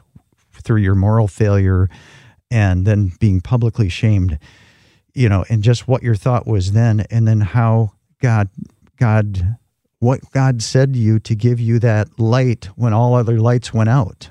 through 0.63 0.81
your 0.81 0.95
moral 0.95 1.27
failure, 1.27 1.89
and 2.49 2.85
then 2.85 3.13
being 3.19 3.39
publicly 3.39 3.89
shamed, 3.89 4.37
you 5.13 5.29
know, 5.29 5.45
and 5.49 5.63
just 5.63 5.87
what 5.87 6.03
your 6.03 6.15
thought 6.15 6.45
was 6.45 6.73
then, 6.73 7.01
and 7.09 7.27
then 7.27 7.41
how 7.41 7.91
God 8.21 8.49
God 8.97 9.57
what 10.01 10.19
God 10.31 10.61
said 10.61 10.93
to 10.93 10.99
you 10.99 11.19
to 11.19 11.35
give 11.35 11.59
you 11.59 11.79
that 11.79 12.07
light 12.19 12.65
when 12.75 12.91
all 12.91 13.13
other 13.13 13.39
lights 13.39 13.73
went 13.73 13.89
out. 13.89 14.29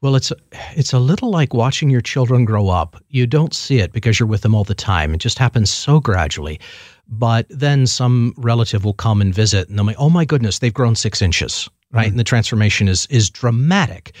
Well, 0.00 0.14
it's 0.14 0.32
it's 0.76 0.92
a 0.92 0.98
little 1.00 1.30
like 1.30 1.52
watching 1.52 1.90
your 1.90 2.00
children 2.00 2.44
grow 2.44 2.68
up. 2.68 3.02
You 3.08 3.26
don't 3.26 3.52
see 3.52 3.80
it 3.80 3.92
because 3.92 4.20
you're 4.20 4.28
with 4.28 4.42
them 4.42 4.54
all 4.54 4.64
the 4.64 4.74
time. 4.74 5.12
It 5.12 5.18
just 5.18 5.38
happens 5.38 5.70
so 5.70 5.98
gradually. 5.98 6.60
But 7.08 7.46
then 7.48 7.86
some 7.86 8.34
relative 8.36 8.84
will 8.84 8.94
come 8.94 9.20
and 9.20 9.34
visit, 9.34 9.68
and 9.68 9.78
they'll 9.78 9.86
be, 9.86 9.96
"Oh 9.96 10.10
my 10.10 10.24
goodness, 10.24 10.60
they've 10.60 10.72
grown 10.72 10.94
six 10.94 11.20
inches." 11.20 11.68
right? 11.92 12.08
And 12.08 12.18
the 12.18 12.24
transformation 12.24 12.88
is 12.88 13.06
is 13.10 13.30
dramatic. 13.30 14.12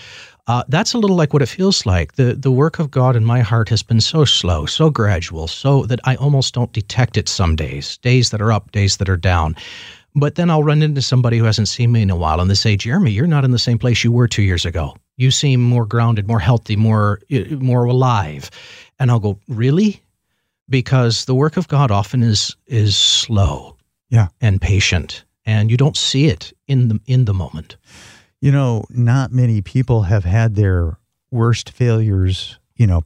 Uh, 0.46 0.64
that's 0.68 0.94
a 0.94 0.98
little 0.98 1.16
like 1.16 1.34
what 1.34 1.42
it 1.42 1.48
feels 1.48 1.84
like. 1.84 2.14
The 2.14 2.34
the 2.34 2.50
work 2.50 2.78
of 2.78 2.90
God 2.90 3.16
in 3.16 3.24
my 3.24 3.40
heart 3.40 3.68
has 3.68 3.82
been 3.82 4.00
so 4.00 4.24
slow, 4.24 4.64
so 4.66 4.90
gradual, 4.90 5.46
so 5.46 5.84
that 5.86 6.00
I 6.04 6.16
almost 6.16 6.54
don't 6.54 6.72
detect 6.72 7.16
it 7.16 7.28
some 7.28 7.54
days, 7.54 7.98
days 7.98 8.30
that 8.30 8.40
are 8.40 8.52
up, 8.52 8.72
days 8.72 8.96
that 8.96 9.08
are 9.08 9.16
down. 9.16 9.56
But 10.18 10.34
then 10.34 10.50
I'll 10.50 10.62
run 10.64 10.82
into 10.82 11.02
somebody 11.02 11.38
who 11.38 11.44
hasn't 11.44 11.68
seen 11.68 11.92
me 11.92 12.02
in 12.02 12.10
a 12.10 12.16
while 12.16 12.40
and 12.40 12.50
they 12.50 12.54
say, 12.54 12.76
Jeremy, 12.76 13.10
you're 13.10 13.26
not 13.26 13.44
in 13.44 13.50
the 13.50 13.58
same 13.58 13.78
place 13.78 14.02
you 14.04 14.12
were 14.12 14.28
two 14.28 14.42
years 14.42 14.64
ago. 14.64 14.96
You 15.16 15.30
seem 15.30 15.60
more 15.62 15.84
grounded, 15.86 16.26
more 16.28 16.40
healthy, 16.40 16.76
more 16.76 17.20
uh, 17.32 17.40
more 17.58 17.84
alive. 17.84 18.50
And 18.98 19.10
I'll 19.10 19.20
go, 19.20 19.38
Really? 19.48 20.02
Because 20.68 21.24
the 21.24 21.34
work 21.34 21.56
of 21.56 21.68
God 21.68 21.90
often 21.90 22.22
is 22.22 22.56
is 22.66 22.96
slow 22.96 23.76
Yeah. 24.10 24.28
and 24.40 24.60
patient. 24.60 25.24
And 25.44 25.70
you 25.70 25.76
don't 25.76 25.96
see 25.96 26.26
it 26.26 26.52
in 26.66 26.88
the 26.88 27.00
in 27.06 27.24
the 27.24 27.34
moment. 27.34 27.76
You 28.40 28.52
know, 28.52 28.84
not 28.90 29.32
many 29.32 29.62
people 29.62 30.02
have 30.02 30.24
had 30.24 30.54
their 30.54 30.98
worst 31.30 31.70
failures, 31.70 32.58
you 32.76 32.86
know, 32.86 33.02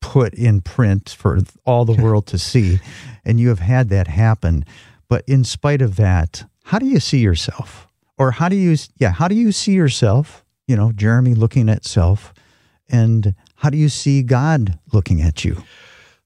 put 0.00 0.34
in 0.34 0.60
print 0.60 1.10
for 1.18 1.40
all 1.64 1.84
the 1.84 2.00
world 2.02 2.26
to 2.28 2.38
see. 2.38 2.78
And 3.24 3.38
you 3.38 3.48
have 3.48 3.58
had 3.58 3.90
that 3.90 4.06
happen. 4.08 4.64
But 5.08 5.22
in 5.26 5.44
spite 5.44 5.82
of 5.82 5.96
that, 5.96 6.47
how 6.68 6.78
do 6.78 6.84
you 6.84 7.00
see 7.00 7.20
yourself? 7.20 7.88
Or 8.18 8.30
how 8.30 8.50
do 8.50 8.56
you, 8.56 8.76
yeah, 8.98 9.10
how 9.10 9.26
do 9.26 9.34
you 9.34 9.52
see 9.52 9.72
yourself? 9.72 10.44
You 10.66 10.76
know, 10.76 10.92
Jeremy 10.92 11.32
looking 11.32 11.70
at 11.70 11.86
self. 11.86 12.34
And 12.90 13.34
how 13.56 13.70
do 13.70 13.78
you 13.78 13.88
see 13.88 14.22
God 14.22 14.78
looking 14.92 15.22
at 15.22 15.46
you? 15.46 15.62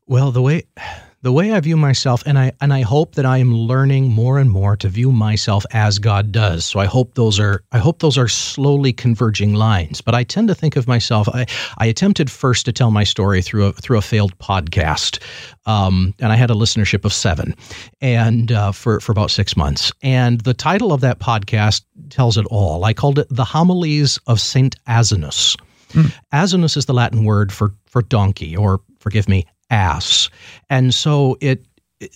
Well, 0.04 0.32
the 0.32 0.42
way 0.42 0.64
the 1.22 1.32
way 1.32 1.52
I 1.52 1.60
view 1.60 1.76
myself, 1.76 2.24
and 2.26 2.36
I 2.36 2.52
and 2.60 2.72
I 2.72 2.82
hope 2.82 3.14
that 3.14 3.24
I 3.24 3.38
am 3.38 3.54
learning 3.54 4.10
more 4.10 4.38
and 4.38 4.50
more 4.50 4.76
to 4.76 4.88
view 4.88 5.12
myself 5.12 5.64
as 5.72 6.00
God 6.00 6.32
does. 6.32 6.64
So 6.64 6.80
I 6.80 6.86
hope 6.86 7.14
those 7.14 7.38
are 7.38 7.62
I 7.70 7.78
hope 7.78 8.00
those 8.00 8.18
are 8.18 8.26
slowly 8.26 8.92
converging 8.92 9.54
lines. 9.54 10.00
But 10.00 10.16
I 10.16 10.24
tend 10.24 10.48
to 10.48 10.54
think 10.54 10.74
of 10.74 10.88
myself. 10.88 11.28
I, 11.28 11.46
I 11.78 11.86
attempted 11.86 12.28
first 12.28 12.66
to 12.66 12.72
tell 12.72 12.90
my 12.90 13.04
story 13.04 13.40
through 13.40 13.66
a 13.66 13.72
through 13.72 13.98
a 13.98 14.02
failed 14.02 14.36
podcast, 14.38 15.22
um, 15.64 16.12
and 16.18 16.32
I 16.32 16.36
had 16.36 16.50
a 16.50 16.54
listenership 16.54 17.04
of 17.04 17.12
seven, 17.12 17.54
and 18.00 18.50
uh, 18.50 18.72
for 18.72 18.98
for 18.98 19.12
about 19.12 19.30
six 19.30 19.56
months. 19.56 19.92
And 20.02 20.40
the 20.40 20.54
title 20.54 20.92
of 20.92 21.02
that 21.02 21.20
podcast 21.20 21.82
tells 22.10 22.36
it 22.36 22.46
all. 22.50 22.84
I 22.84 22.92
called 22.94 23.20
it 23.20 23.28
"The 23.30 23.44
Homilies 23.44 24.18
of 24.26 24.40
Saint 24.40 24.74
Asinus." 24.86 25.56
Asinus 26.32 26.76
is 26.76 26.86
the 26.86 26.94
Latin 26.94 27.24
word 27.24 27.52
for 27.52 27.74
for 27.86 28.02
donkey, 28.02 28.56
or 28.56 28.80
forgive 28.98 29.28
me, 29.28 29.46
ass. 29.72 30.30
And 30.70 30.94
so 30.94 31.36
it 31.40 31.64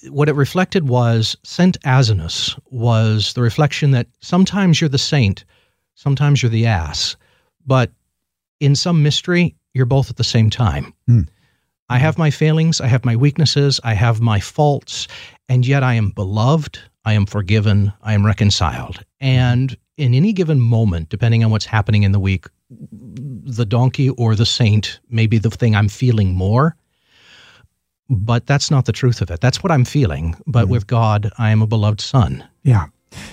what 0.08 0.28
it 0.28 0.34
reflected 0.34 0.88
was 0.88 1.36
Saint 1.44 1.80
Asinus 1.82 2.58
was 2.70 3.32
the 3.34 3.42
reflection 3.42 3.92
that 3.92 4.08
sometimes 4.20 4.80
you're 4.80 4.88
the 4.88 4.98
saint, 4.98 5.44
sometimes 5.94 6.42
you're 6.42 6.50
the 6.50 6.66
ass, 6.66 7.16
but 7.66 7.92
in 8.60 8.74
some 8.74 9.02
mystery, 9.02 9.54
you're 9.74 9.86
both 9.86 10.10
at 10.10 10.16
the 10.16 10.24
same 10.24 10.50
time. 10.50 10.92
Hmm. 11.06 11.22
I 11.88 11.98
have 11.98 12.18
my 12.18 12.30
failings, 12.30 12.80
I 12.80 12.88
have 12.88 13.04
my 13.04 13.14
weaknesses, 13.14 13.80
I 13.84 13.94
have 13.94 14.20
my 14.20 14.40
faults, 14.40 15.06
and 15.48 15.64
yet 15.64 15.84
I 15.84 15.94
am 15.94 16.10
beloved, 16.10 16.80
I 17.04 17.12
am 17.12 17.26
forgiven, 17.26 17.92
I 18.02 18.14
am 18.14 18.26
reconciled. 18.26 19.04
And 19.20 19.76
in 19.96 20.14
any 20.14 20.32
given 20.32 20.60
moment, 20.60 21.10
depending 21.10 21.44
on 21.44 21.52
what's 21.52 21.64
happening 21.64 22.02
in 22.02 22.10
the 22.10 22.18
week, 22.18 22.46
the 22.70 23.64
donkey 23.64 24.10
or 24.10 24.34
the 24.34 24.46
saint 24.46 24.98
may 25.08 25.26
be 25.26 25.38
the 25.38 25.50
thing 25.50 25.76
I'm 25.76 25.88
feeling 25.88 26.34
more. 26.34 26.74
But 28.08 28.46
that's 28.46 28.70
not 28.70 28.84
the 28.84 28.92
truth 28.92 29.20
of 29.20 29.30
it. 29.30 29.40
That's 29.40 29.62
what 29.62 29.72
I'm 29.72 29.84
feeling. 29.84 30.36
But 30.46 30.64
mm-hmm. 30.64 30.72
with 30.72 30.86
God, 30.86 31.30
I 31.38 31.50
am 31.50 31.62
a 31.62 31.66
beloved 31.66 32.00
son. 32.00 32.46
Yeah. 32.62 32.86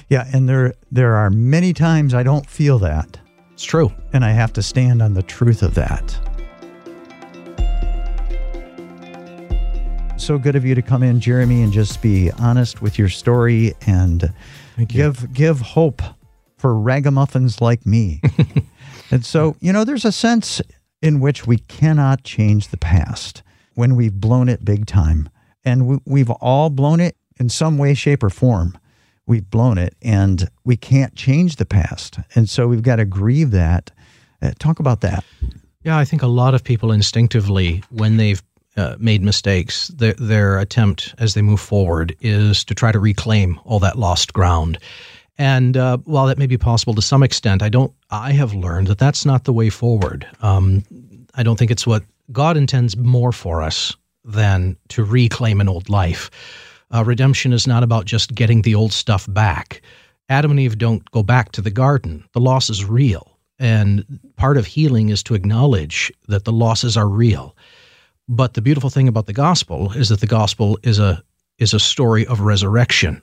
Yeah. 0.10 0.28
And 0.34 0.50
there, 0.50 0.74
there 0.92 1.16
are 1.16 1.30
many 1.30 1.74
times 1.74 2.14
I 2.14 2.24
don't 2.24 2.50
feel 2.50 2.80
that. 2.80 3.20
It's 3.52 3.64
true. 3.64 3.92
And 4.14 4.26
I 4.26 4.32
have 4.32 4.54
to 4.54 4.64
stand 4.64 5.02
on 5.02 5.14
the 5.14 5.24
truth 5.24 5.62
of 5.62 5.76
that. 5.76 6.20
So 10.18 10.38
good 10.38 10.56
of 10.56 10.64
you 10.64 10.74
to 10.74 10.82
come 10.82 11.04
in, 11.04 11.20
Jeremy, 11.20 11.64
and 11.64 11.74
just 11.74 12.02
be 12.02 12.32
honest 12.40 12.82
with 12.82 12.98
your 12.98 13.10
story 13.10 13.74
and 13.86 14.34
you. 14.78 14.86
give 14.86 15.34
give 15.34 15.60
hope 15.60 16.02
for 16.58 16.80
ragamuffins 16.80 17.60
like 17.60 17.86
me. 17.86 18.22
and 19.12 19.26
so, 19.26 19.58
you 19.60 19.74
know, 19.74 19.84
there's 19.84 20.06
a 20.06 20.14
sense 20.14 20.62
in 21.02 21.20
which 21.20 21.46
we 21.46 21.58
cannot 21.58 22.24
change 22.24 22.70
the 22.70 22.78
past 22.78 23.44
when 23.76 23.96
we've 23.96 24.14
blown 24.14 24.50
it 24.50 24.64
big 24.64 24.86
time. 24.86 25.30
And 25.66 25.88
we, 25.88 25.98
we've 26.06 26.30
all 26.30 26.70
blown 26.70 27.00
it 27.00 27.16
in 27.40 27.50
some 27.50 27.78
way, 27.78 27.94
shape, 27.94 28.24
or 28.24 28.30
form. 28.30 28.78
We've 29.26 29.50
blown 29.50 29.78
it 29.78 29.96
and 30.02 30.50
we 30.66 30.76
can't 30.76 31.16
change 31.16 31.56
the 31.56 31.66
past. 31.66 32.20
And 32.36 32.50
so 32.50 32.68
we've 32.68 32.82
got 32.82 32.98
to 32.98 33.06
grieve 33.06 33.52
that. 33.52 33.92
Uh, 34.42 34.52
talk 34.60 34.80
about 34.80 35.02
that. 35.02 35.24
Yeah, 35.84 35.98
I 35.98 36.06
think 36.06 36.22
a 36.22 36.28
lot 36.28 36.54
of 36.54 36.64
people 36.64 36.92
instinctively, 36.92 37.84
when 37.90 38.18
they've 38.18 38.44
uh, 38.76 38.96
made 39.00 39.22
mistakes, 39.22 39.88
their, 39.90 40.14
their 40.14 40.60
attempt 40.60 41.16
as 41.20 41.34
they 41.34 41.42
move 41.42 41.62
forward 41.62 42.16
is 42.20 42.64
to 42.66 42.76
try 42.76 42.92
to 42.92 43.00
reclaim 43.00 43.60
all 43.64 43.80
that 43.80 43.98
lost 43.98 44.34
ground. 44.34 44.78
And 45.38 45.78
uh, 45.78 45.98
while 46.06 46.28
that 46.28 46.38
may 46.38 46.48
be 46.48 46.58
possible 46.58 46.94
to 46.94 47.02
some 47.02 47.24
extent, 47.24 47.64
I 47.64 47.70
don't. 47.70 47.92
I 48.12 48.34
have 48.34 48.54
learned 48.54 48.88
that 48.88 49.00
that's 49.00 49.26
not 49.26 49.46
the 49.46 49.54
way 49.54 49.70
forward. 49.70 50.28
Um, 50.42 50.84
I 51.34 51.42
don't 51.42 51.58
think 51.58 51.72
it's 51.72 51.88
what 51.88 52.04
God 52.32 52.58
intends 52.58 52.96
more 52.98 53.32
for 53.32 53.62
us 53.62 53.96
than 54.24 54.78
to 54.90 55.04
reclaim 55.04 55.60
an 55.60 55.70
old 55.70 55.90
life. 55.90 56.30
Uh, 56.94 57.04
redemption 57.04 57.54
is 57.54 57.68
not 57.68 57.84
about 57.84 58.06
just 58.06 58.36
getting 58.36 58.62
the 58.62 58.76
old 58.76 58.94
stuff 58.94 59.26
back. 59.30 59.82
Adam 60.30 60.52
and 60.52 60.60
Eve 60.60 60.78
don't 60.78 61.10
go 61.12 61.24
back 61.24 61.52
to 61.52 61.62
the 61.62 61.72
garden. 61.72 62.24
The 62.34 62.40
loss 62.40 62.70
is 62.70 62.86
real. 62.86 63.38
And 63.60 64.20
part 64.36 64.58
of 64.58 64.66
healing 64.66 65.10
is 65.10 65.24
to 65.24 65.36
acknowledge 65.36 66.12
that 66.28 66.46
the 66.46 66.52
losses 66.52 66.98
are 66.98 67.08
real. 67.08 67.56
But 68.28 68.54
the 68.54 68.62
beautiful 68.62 68.90
thing 68.90 69.08
about 69.08 69.26
the 69.26 69.34
gospel 69.34 69.92
is 69.94 70.10
that 70.10 70.22
the 70.22 70.28
gospel 70.28 70.80
is 70.84 71.00
a 71.00 71.24
is 71.60 71.74
a 71.74 71.80
story 71.80 72.26
of 72.26 72.40
resurrection, 72.40 73.22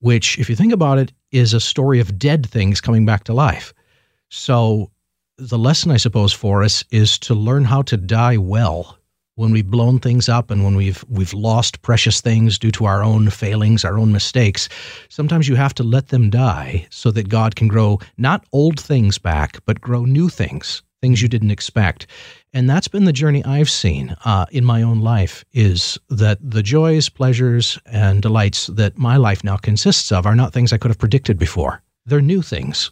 which 0.00 0.38
if 0.38 0.50
you 0.50 0.56
think 0.56 0.72
about 0.72 0.98
it 0.98 1.12
is 1.32 1.54
a 1.54 1.60
story 1.60 2.00
of 2.00 2.18
dead 2.18 2.44
things 2.44 2.80
coming 2.80 3.06
back 3.06 3.24
to 3.24 3.32
life. 3.32 3.72
So 4.28 4.90
the 5.38 5.58
lesson 5.58 5.90
I 5.90 5.98
suppose 5.98 6.32
for 6.32 6.62
us 6.62 6.84
is 6.90 7.18
to 7.20 7.34
learn 7.34 7.64
how 7.64 7.82
to 7.82 7.96
die 7.96 8.36
well 8.38 8.98
when 9.34 9.52
we've 9.52 9.70
blown 9.70 9.98
things 9.98 10.30
up 10.30 10.50
and 10.50 10.64
when 10.64 10.76
we've 10.76 11.04
we've 11.10 11.34
lost 11.34 11.82
precious 11.82 12.22
things 12.22 12.58
due 12.58 12.70
to 12.70 12.86
our 12.86 13.02
own 13.02 13.28
failings, 13.28 13.84
our 13.84 13.98
own 13.98 14.12
mistakes. 14.12 14.68
Sometimes 15.10 15.46
you 15.46 15.54
have 15.54 15.74
to 15.74 15.82
let 15.82 16.08
them 16.08 16.30
die 16.30 16.86
so 16.90 17.10
that 17.10 17.28
God 17.28 17.54
can 17.54 17.68
grow 17.68 17.98
not 18.16 18.46
old 18.52 18.80
things 18.80 19.18
back, 19.18 19.58
but 19.66 19.80
grow 19.82 20.06
new 20.06 20.30
things, 20.30 20.82
things 21.02 21.20
you 21.20 21.28
didn't 21.28 21.50
expect. 21.50 22.06
And 22.54 22.70
that's 22.70 22.88
been 22.88 23.04
the 23.04 23.12
journey 23.12 23.44
I've 23.44 23.68
seen 23.68 24.16
uh, 24.24 24.46
in 24.50 24.64
my 24.64 24.80
own 24.80 25.02
life 25.02 25.44
is 25.52 25.98
that 26.08 26.38
the 26.40 26.62
joys, 26.62 27.10
pleasures, 27.10 27.78
and 27.84 28.22
delights 28.22 28.68
that 28.68 28.96
my 28.96 29.18
life 29.18 29.44
now 29.44 29.58
consists 29.58 30.10
of 30.12 30.24
are 30.24 30.34
not 30.34 30.54
things 30.54 30.72
I 30.72 30.78
could 30.78 30.90
have 30.90 30.98
predicted 30.98 31.38
before. 31.38 31.82
They're 32.06 32.22
new 32.22 32.40
things. 32.40 32.90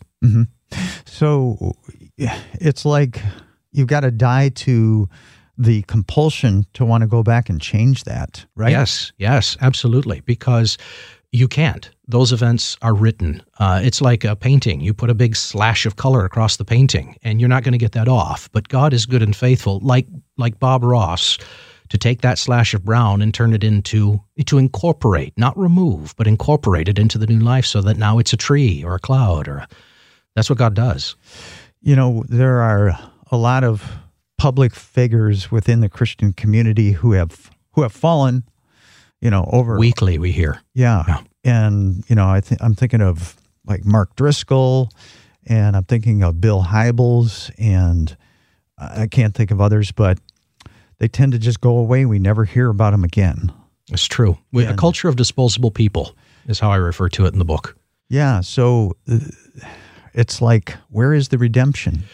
So 1.06 1.74
yeah, 1.98 2.03
it's 2.16 2.84
like 2.84 3.20
you've 3.72 3.88
got 3.88 4.00
to 4.00 4.10
die 4.10 4.50
to 4.50 5.08
the 5.56 5.82
compulsion 5.82 6.66
to 6.74 6.84
want 6.84 7.02
to 7.02 7.06
go 7.06 7.22
back 7.22 7.48
and 7.48 7.60
change 7.60 8.04
that, 8.04 8.44
right? 8.56 8.72
Yes, 8.72 9.12
yes, 9.18 9.56
absolutely. 9.60 10.20
Because 10.20 10.78
you 11.32 11.48
can't. 11.48 11.90
Those 12.06 12.32
events 12.32 12.76
are 12.82 12.94
written. 12.94 13.42
Uh, 13.58 13.80
it's 13.82 14.00
like 14.00 14.24
a 14.24 14.36
painting. 14.36 14.80
You 14.80 14.94
put 14.94 15.10
a 15.10 15.14
big 15.14 15.34
slash 15.34 15.86
of 15.86 15.96
color 15.96 16.24
across 16.24 16.56
the 16.56 16.64
painting, 16.64 17.16
and 17.22 17.40
you're 17.40 17.48
not 17.48 17.64
going 17.64 17.72
to 17.72 17.78
get 17.78 17.92
that 17.92 18.08
off. 18.08 18.48
But 18.52 18.68
God 18.68 18.92
is 18.92 19.06
good 19.06 19.22
and 19.22 19.34
faithful, 19.34 19.80
like 19.82 20.06
like 20.36 20.60
Bob 20.60 20.84
Ross, 20.84 21.38
to 21.88 21.98
take 21.98 22.20
that 22.20 22.38
slash 22.38 22.74
of 22.74 22.84
brown 22.84 23.22
and 23.22 23.34
turn 23.34 23.52
it 23.52 23.64
into 23.64 24.20
to 24.46 24.58
incorporate, 24.58 25.32
not 25.36 25.56
remove, 25.58 26.14
but 26.16 26.26
incorporate 26.26 26.88
it 26.88 26.98
into 26.98 27.18
the 27.18 27.26
new 27.26 27.40
life, 27.40 27.66
so 27.66 27.80
that 27.80 27.96
now 27.96 28.18
it's 28.18 28.32
a 28.32 28.36
tree 28.36 28.84
or 28.84 28.94
a 28.94 29.00
cloud, 29.00 29.48
or 29.48 29.58
a, 29.58 29.68
that's 30.36 30.50
what 30.50 30.58
God 30.58 30.74
does. 30.74 31.16
You 31.84 31.94
know, 31.96 32.24
there 32.28 32.62
are 32.62 32.98
a 33.30 33.36
lot 33.36 33.62
of 33.62 33.84
public 34.38 34.74
figures 34.74 35.50
within 35.50 35.80
the 35.80 35.90
Christian 35.90 36.32
community 36.32 36.92
who 36.92 37.12
have 37.12 37.50
who 37.72 37.82
have 37.82 37.92
fallen, 37.92 38.44
you 39.20 39.28
know, 39.28 39.48
over 39.52 39.78
Weekly, 39.78 40.18
we 40.18 40.32
hear. 40.32 40.62
Yeah. 40.72 41.04
Yeah. 41.06 41.20
And, 41.44 42.02
you 42.08 42.16
know, 42.16 42.26
I 42.26 42.40
think 42.40 42.62
I'm 42.62 42.74
thinking 42.74 43.02
of 43.02 43.36
like 43.66 43.84
Mark 43.84 44.16
Driscoll 44.16 44.88
and 45.46 45.76
I'm 45.76 45.84
thinking 45.84 46.22
of 46.22 46.40
Bill 46.40 46.62
Hybels 46.62 47.50
and 47.58 48.16
I 48.78 49.06
can't 49.06 49.34
think 49.34 49.50
of 49.50 49.60
others, 49.60 49.92
but 49.92 50.18
they 50.98 51.08
tend 51.08 51.32
to 51.32 51.38
just 51.38 51.60
go 51.60 51.76
away. 51.76 52.06
We 52.06 52.18
never 52.18 52.46
hear 52.46 52.70
about 52.70 52.92
them 52.92 53.04
again. 53.04 53.52
It's 53.90 54.06
true. 54.06 54.38
We, 54.52 54.64
a 54.64 54.74
culture 54.74 55.08
of 55.08 55.16
disposable 55.16 55.70
people 55.70 56.16
is 56.46 56.60
how 56.60 56.70
I 56.70 56.76
refer 56.76 57.10
to 57.10 57.26
it 57.26 57.34
in 57.34 57.38
the 57.38 57.44
book. 57.44 57.76
Yeah. 58.08 58.40
So 58.40 58.96
uh, 59.10 59.18
it's 60.14 60.40
like, 60.40 60.76
where 60.90 61.12
is 61.12 61.28
the 61.28 61.38
redemption? 61.38 62.04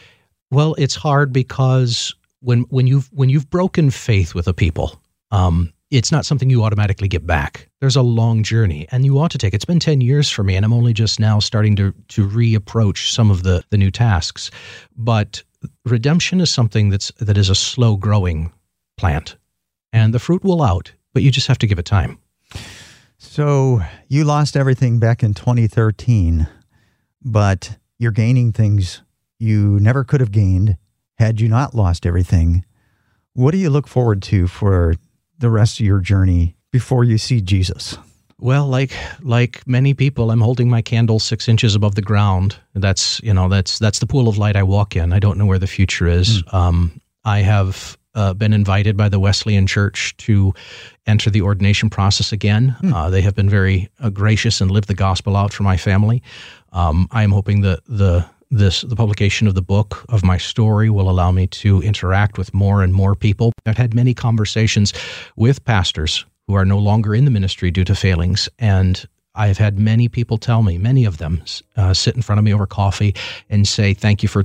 Well, 0.50 0.74
it's 0.78 0.94
hard 0.96 1.32
because 1.32 2.14
when 2.40 2.62
when 2.70 2.86
you've 2.86 3.08
when 3.12 3.28
you've 3.28 3.50
broken 3.50 3.90
faith 3.90 4.34
with 4.34 4.48
a 4.48 4.54
people, 4.54 5.00
um, 5.30 5.72
it's 5.90 6.10
not 6.10 6.24
something 6.24 6.50
you 6.50 6.64
automatically 6.64 7.08
get 7.08 7.26
back. 7.26 7.68
There's 7.80 7.96
a 7.96 8.02
long 8.02 8.42
journey, 8.42 8.86
and 8.90 9.04
you 9.04 9.18
ought 9.18 9.30
to 9.32 9.38
take. 9.38 9.54
It's 9.54 9.64
been 9.64 9.78
ten 9.78 10.00
years 10.00 10.30
for 10.30 10.42
me, 10.42 10.56
and 10.56 10.64
I'm 10.64 10.72
only 10.72 10.92
just 10.92 11.20
now 11.20 11.38
starting 11.38 11.76
to 11.76 11.92
to 12.08 12.26
reapproach 12.26 13.10
some 13.12 13.30
of 13.30 13.42
the 13.42 13.62
the 13.70 13.78
new 13.78 13.90
tasks. 13.90 14.50
But 14.96 15.42
redemption 15.84 16.40
is 16.40 16.50
something 16.50 16.88
that's 16.90 17.12
that 17.18 17.38
is 17.38 17.50
a 17.50 17.54
slow 17.54 17.96
growing 17.96 18.52
plant, 18.96 19.36
and 19.92 20.12
the 20.12 20.18
fruit 20.18 20.42
will 20.42 20.62
out, 20.62 20.92
but 21.12 21.22
you 21.22 21.30
just 21.30 21.46
have 21.46 21.58
to 21.58 21.66
give 21.66 21.78
it 21.78 21.86
time. 21.86 22.18
So 23.18 23.82
you 24.08 24.24
lost 24.24 24.56
everything 24.56 24.98
back 24.98 25.22
in 25.22 25.34
2013, 25.34 26.48
but 27.22 27.76
you're 28.00 28.10
gaining 28.10 28.50
things 28.50 29.02
you 29.38 29.78
never 29.78 30.04
could 30.04 30.20
have 30.20 30.32
gained 30.32 30.78
had 31.18 31.38
you 31.38 31.48
not 31.48 31.74
lost 31.74 32.06
everything. 32.06 32.64
What 33.34 33.50
do 33.50 33.58
you 33.58 33.68
look 33.68 33.86
forward 33.86 34.22
to 34.22 34.46
for 34.46 34.94
the 35.38 35.50
rest 35.50 35.78
of 35.78 35.86
your 35.86 36.00
journey 36.00 36.56
before 36.72 37.04
you 37.04 37.18
see 37.18 37.42
Jesus? 37.42 37.98
Well, 38.38 38.66
like 38.66 38.92
like 39.20 39.66
many 39.66 39.92
people, 39.92 40.30
I'm 40.30 40.40
holding 40.40 40.70
my 40.70 40.80
candle 40.80 41.18
six 41.18 41.46
inches 41.46 41.74
above 41.74 41.94
the 41.94 42.00
ground. 42.02 42.56
That's 42.74 43.20
you 43.22 43.34
know 43.34 43.50
that's 43.50 43.78
that's 43.78 43.98
the 43.98 44.06
pool 44.06 44.28
of 44.28 44.38
light 44.38 44.56
I 44.56 44.62
walk 44.62 44.96
in. 44.96 45.12
I 45.12 45.18
don't 45.18 45.36
know 45.36 45.44
where 45.44 45.58
the 45.58 45.66
future 45.66 46.06
is. 46.06 46.42
Mm. 46.44 46.54
Um, 46.54 47.00
I 47.22 47.40
have 47.40 47.98
uh, 48.14 48.34
been 48.34 48.52
invited 48.52 48.96
by 48.96 49.08
the 49.08 49.20
Wesleyan 49.20 49.66
Church 49.66 50.16
to 50.18 50.52
enter 51.06 51.30
the 51.30 51.42
ordination 51.42 51.90
process 51.90 52.32
again. 52.32 52.76
Mm. 52.82 52.94
Uh, 52.94 53.10
they 53.10 53.20
have 53.20 53.34
been 53.34 53.48
very 53.48 53.88
uh, 54.00 54.10
gracious 54.10 54.60
and 54.60 54.70
lived 54.70 54.88
the 54.88 54.94
gospel 54.94 55.36
out 55.36 55.52
for 55.52 55.62
my 55.62 55.76
family. 55.76 56.22
Um, 56.72 57.08
I 57.10 57.22
am 57.22 57.32
hoping 57.32 57.62
that 57.62 57.80
the 57.86 58.26
this 58.50 58.80
the 58.82 58.96
publication 58.96 59.46
of 59.46 59.54
the 59.54 59.62
book 59.62 60.04
of 60.08 60.24
my 60.24 60.36
story 60.36 60.90
will 60.90 61.08
allow 61.08 61.30
me 61.30 61.46
to 61.46 61.80
interact 61.82 62.36
with 62.36 62.52
more 62.52 62.82
and 62.82 62.92
more 62.92 63.14
people. 63.14 63.52
I've 63.66 63.76
had 63.76 63.94
many 63.94 64.12
conversations 64.12 64.92
with 65.36 65.64
pastors 65.64 66.24
who 66.48 66.54
are 66.54 66.64
no 66.64 66.78
longer 66.78 67.14
in 67.14 67.24
the 67.24 67.30
ministry 67.30 67.70
due 67.70 67.84
to 67.84 67.94
failings 67.94 68.48
and 68.58 69.06
I 69.34 69.46
have 69.46 69.58
had 69.58 69.78
many 69.78 70.08
people 70.08 70.38
tell 70.38 70.62
me, 70.62 70.76
many 70.76 71.04
of 71.04 71.18
them 71.18 71.42
uh, 71.76 71.94
sit 71.94 72.16
in 72.16 72.22
front 72.22 72.40
of 72.40 72.44
me 72.44 72.52
over 72.52 72.66
coffee 72.66 73.14
and 73.48 73.66
say, 73.66 73.94
"Thank 73.94 74.22
you 74.22 74.28
for, 74.28 74.44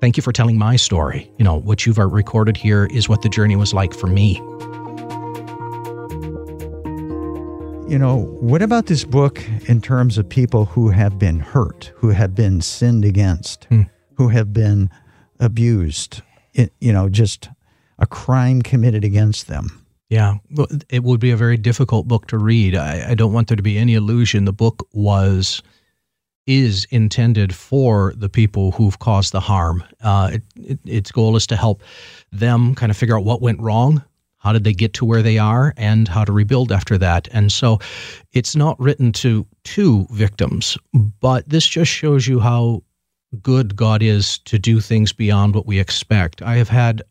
thank 0.00 0.16
you 0.16 0.22
for 0.22 0.32
telling 0.32 0.58
my 0.58 0.76
story. 0.76 1.30
You 1.38 1.44
know 1.44 1.56
what 1.56 1.84
you've 1.84 1.98
recorded 1.98 2.56
here 2.56 2.86
is 2.86 3.08
what 3.08 3.22
the 3.22 3.28
journey 3.28 3.56
was 3.56 3.74
like 3.74 3.94
for 3.94 4.06
me." 4.06 4.40
You 7.92 7.98
know, 7.98 8.16
what 8.40 8.62
about 8.62 8.86
this 8.86 9.04
book 9.04 9.46
in 9.68 9.82
terms 9.82 10.16
of 10.16 10.26
people 10.26 10.64
who 10.64 10.88
have 10.88 11.18
been 11.18 11.38
hurt, 11.38 11.92
who 11.96 12.08
have 12.08 12.34
been 12.34 12.62
sinned 12.62 13.04
against, 13.04 13.66
hmm. 13.66 13.82
who 14.14 14.28
have 14.28 14.50
been 14.54 14.88
abused? 15.40 16.22
It, 16.54 16.72
you 16.80 16.90
know, 16.90 17.10
just 17.10 17.50
a 17.98 18.06
crime 18.06 18.62
committed 18.62 19.04
against 19.04 19.48
them. 19.48 19.84
Yeah, 20.08 20.36
it 20.88 21.04
would 21.04 21.20
be 21.20 21.32
a 21.32 21.36
very 21.36 21.58
difficult 21.58 22.08
book 22.08 22.28
to 22.28 22.38
read. 22.38 22.74
I, 22.76 23.10
I 23.10 23.14
don't 23.14 23.34
want 23.34 23.48
there 23.48 23.58
to 23.58 23.62
be 23.62 23.76
any 23.76 23.92
illusion. 23.92 24.46
The 24.46 24.54
book 24.54 24.88
was 24.94 25.62
is 26.46 26.86
intended 26.90 27.54
for 27.54 28.14
the 28.16 28.30
people 28.30 28.72
who've 28.72 28.98
caused 29.00 29.32
the 29.32 29.40
harm. 29.40 29.84
Uh, 30.00 30.30
it, 30.32 30.42
it, 30.56 30.78
its 30.86 31.12
goal 31.12 31.36
is 31.36 31.46
to 31.48 31.56
help 31.56 31.82
them 32.32 32.74
kind 32.74 32.90
of 32.90 32.96
figure 32.96 33.18
out 33.18 33.24
what 33.24 33.42
went 33.42 33.60
wrong, 33.60 34.02
how 34.42 34.52
did 34.52 34.64
they 34.64 34.72
get 34.74 34.92
to 34.94 35.04
where 35.04 35.22
they 35.22 35.38
are 35.38 35.72
and 35.76 36.08
how 36.08 36.24
to 36.24 36.32
rebuild 36.32 36.72
after 36.72 36.98
that. 36.98 37.28
And 37.30 37.52
so 37.52 37.78
it's 38.32 38.56
not 38.56 38.78
written 38.80 39.12
to 39.12 39.46
two 39.64 40.06
victims 40.10 40.76
but 41.20 41.48
this 41.48 41.66
just 41.66 41.90
shows 41.90 42.26
you 42.26 42.40
how 42.40 42.82
good 43.42 43.76
god 43.76 44.02
is 44.02 44.38
to 44.40 44.58
do 44.58 44.80
things 44.80 45.12
beyond 45.12 45.54
what 45.54 45.66
we 45.66 45.78
expect. 45.78 46.42
I 46.42 46.56
have 46.56 46.68
had 46.68 47.02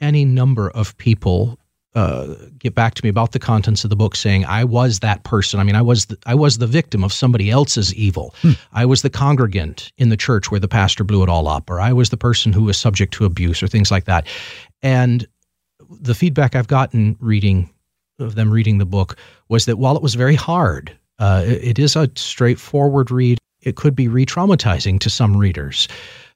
any 0.00 0.24
number 0.24 0.70
of 0.70 0.96
people 0.96 1.58
uh, 1.94 2.34
get 2.56 2.74
back 2.76 2.94
to 2.94 3.04
me 3.04 3.10
about 3.10 3.32
the 3.32 3.40
contents 3.40 3.82
of 3.82 3.90
the 3.90 3.96
book 3.96 4.14
saying 4.14 4.44
i 4.44 4.62
was 4.62 5.00
that 5.00 5.24
person. 5.24 5.58
I 5.58 5.64
mean 5.64 5.74
i 5.74 5.82
was 5.82 6.06
the, 6.06 6.16
i 6.24 6.34
was 6.34 6.58
the 6.58 6.66
victim 6.66 7.02
of 7.02 7.12
somebody 7.12 7.50
else's 7.50 7.92
evil. 7.94 8.34
Hmm. 8.42 8.52
i 8.72 8.86
was 8.86 9.02
the 9.02 9.10
congregant 9.10 9.92
in 9.98 10.08
the 10.08 10.16
church 10.16 10.50
where 10.50 10.60
the 10.60 10.68
pastor 10.68 11.02
blew 11.02 11.22
it 11.24 11.28
all 11.28 11.48
up 11.48 11.68
or 11.68 11.80
i 11.80 11.92
was 11.92 12.10
the 12.10 12.16
person 12.16 12.52
who 12.52 12.62
was 12.62 12.78
subject 12.78 13.12
to 13.14 13.24
abuse 13.24 13.62
or 13.62 13.68
things 13.68 13.90
like 13.90 14.04
that. 14.04 14.26
And 14.82 15.26
the 16.00 16.14
feedback 16.14 16.54
I've 16.54 16.68
gotten 16.68 17.16
reading 17.20 17.70
of 18.18 18.34
them 18.34 18.50
reading 18.50 18.78
the 18.78 18.86
book 18.86 19.16
was 19.48 19.64
that 19.64 19.78
while 19.78 19.96
it 19.96 20.02
was 20.02 20.14
very 20.14 20.34
hard, 20.34 20.96
uh, 21.18 21.42
it, 21.46 21.64
it 21.64 21.78
is 21.78 21.96
a 21.96 22.10
straightforward 22.14 23.10
read. 23.10 23.38
It 23.62 23.76
could 23.76 23.94
be 23.94 24.08
re 24.08 24.26
traumatizing 24.26 25.00
to 25.00 25.10
some 25.10 25.36
readers. 25.36 25.88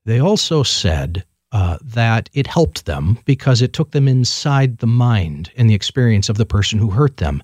They 0.04 0.20
also 0.20 0.62
said 0.62 1.24
uh, 1.52 1.78
that 1.82 2.28
it 2.32 2.46
helped 2.46 2.84
them 2.86 3.18
because 3.24 3.62
it 3.62 3.72
took 3.72 3.92
them 3.92 4.08
inside 4.08 4.78
the 4.78 4.86
mind 4.86 5.50
and 5.56 5.70
the 5.70 5.74
experience 5.74 6.28
of 6.28 6.36
the 6.36 6.46
person 6.46 6.78
who 6.78 6.90
hurt 6.90 7.18
them. 7.18 7.42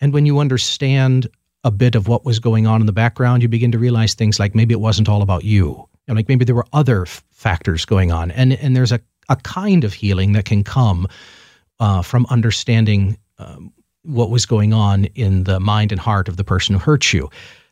And 0.00 0.12
when 0.12 0.26
you 0.26 0.38
understand 0.38 1.28
a 1.64 1.70
bit 1.70 1.94
of 1.94 2.06
what 2.06 2.24
was 2.24 2.38
going 2.38 2.66
on 2.66 2.80
in 2.80 2.86
the 2.86 2.92
background, 2.92 3.42
you 3.42 3.48
begin 3.48 3.72
to 3.72 3.78
realize 3.78 4.14
things 4.14 4.38
like 4.38 4.54
maybe 4.54 4.72
it 4.72 4.80
wasn't 4.80 5.08
all 5.08 5.22
about 5.22 5.44
you. 5.44 5.86
And 6.06 6.16
like 6.16 6.28
maybe 6.28 6.44
there 6.44 6.54
were 6.54 6.66
other 6.72 7.02
f- 7.02 7.24
factors 7.32 7.84
going 7.84 8.12
on. 8.12 8.30
And, 8.30 8.52
and 8.54 8.76
there's 8.76 8.92
a, 8.92 9.00
a 9.28 9.36
kind 9.36 9.84
of 9.84 9.92
healing 9.92 10.32
that 10.32 10.44
can 10.44 10.62
come 10.62 11.08
uh, 11.80 12.02
from 12.02 12.26
understanding 12.30 13.18
um, 13.38 13.72
what 14.02 14.30
was 14.30 14.46
going 14.46 14.72
on 14.72 15.04
in 15.14 15.44
the 15.44 15.60
mind 15.60 15.92
and 15.92 16.00
heart 16.00 16.28
of 16.28 16.36
the 16.36 16.44
person 16.44 16.74
who 16.74 16.78
hurt 16.78 17.12
you. 17.12 17.28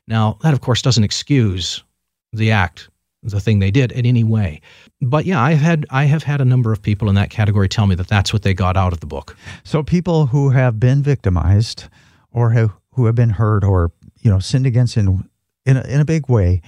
Now, 0.07 0.39
that 0.43 0.53
of 0.53 0.61
course 0.61 0.83
doesn't 0.83 1.05
excuse 1.05 1.83
the 2.33 2.51
act, 2.51 2.89
the 3.23 3.41
thing 3.41 3.59
they 3.59 3.71
did 3.71 3.93
in 3.93 4.07
any 4.07 4.23
way. 4.25 4.61
But 5.01 5.25
yeah, 5.25 5.43
I 5.43 5.53
have 5.53 5.61
had 5.61 5.87
I 5.91 6.05
have 6.05 6.23
had 6.23 6.41
a 6.41 6.45
number 6.45 6.73
of 6.73 6.83
people 6.83 7.09
in 7.09 7.15
that 7.17 7.31
category 7.31 7.69
tell 7.69 7.87
me 7.87 7.95
that 7.97 8.09
that's 8.09 8.33
what 8.33 8.43
they 8.43 8.55
got 8.55 8.77
out 8.77 8.93
of 8.93 9.01
the 9.01 9.07
book. 9.07 9.37
So 9.65 9.83
people 9.83 10.27
who 10.27 10.51
have 10.51 10.79
been 10.79 11.03
victimized 11.03 11.85
or 12.31 12.51
have, 12.51 12.73
who 12.93 13.07
have 13.07 13.15
been 13.15 13.31
hurt 13.31 13.65
or 13.65 13.91
you 14.21 14.31
know 14.31 14.39
sinned 14.39 14.67
against 14.67 14.97
in 14.97 15.29
in 15.65 15.77
a, 15.77 15.83
in 15.83 16.01
a 16.01 16.05
big 16.05 16.29
way 16.29 16.63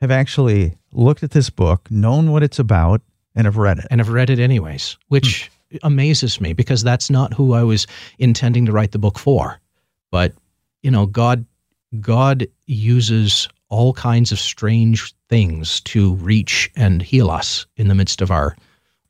have 0.00 0.10
actually 0.10 0.76
looked 0.92 1.22
at 1.22 1.30
this 1.30 1.48
book, 1.48 1.90
known 1.90 2.32
what 2.32 2.42
it's 2.42 2.58
about, 2.58 3.00
and 3.34 3.46
have 3.46 3.56
read 3.56 3.78
it. 3.78 3.86
And 3.90 4.00
have 4.00 4.10
read 4.10 4.30
it 4.30 4.38
anyways, 4.38 4.98
which 5.08 5.50
amazes 5.82 6.40
me 6.40 6.52
because 6.52 6.82
that's 6.82 7.10
not 7.10 7.34
who 7.34 7.52
I 7.52 7.62
was 7.62 7.86
intending 8.18 8.66
to 8.66 8.72
write 8.72 8.92
the 8.92 8.98
book 8.98 9.18
for. 9.18 9.60
But, 10.10 10.34
you 10.82 10.90
know, 10.90 11.06
God 11.06 11.46
God 12.00 12.46
uses 12.66 13.48
all 13.68 13.92
kinds 13.92 14.32
of 14.32 14.38
strange 14.38 15.14
things 15.28 15.80
to 15.80 16.14
reach 16.16 16.70
and 16.76 17.02
heal 17.02 17.30
us 17.30 17.66
in 17.76 17.88
the 17.88 17.94
midst 17.94 18.20
of 18.20 18.30
our 18.30 18.56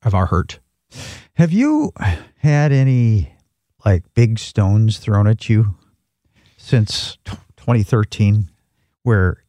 of 0.02 0.14
our 0.14 0.26
hurt. 0.26 0.58
Have 1.34 1.52
you 1.52 1.92
had 2.38 2.72
any 2.72 3.32
like 3.84 4.02
big 4.14 4.38
stones 4.38 4.98
thrown 4.98 5.26
at 5.26 5.48
you 5.48 5.74
since 6.56 7.18
2013 7.56 8.48
where 9.02 9.42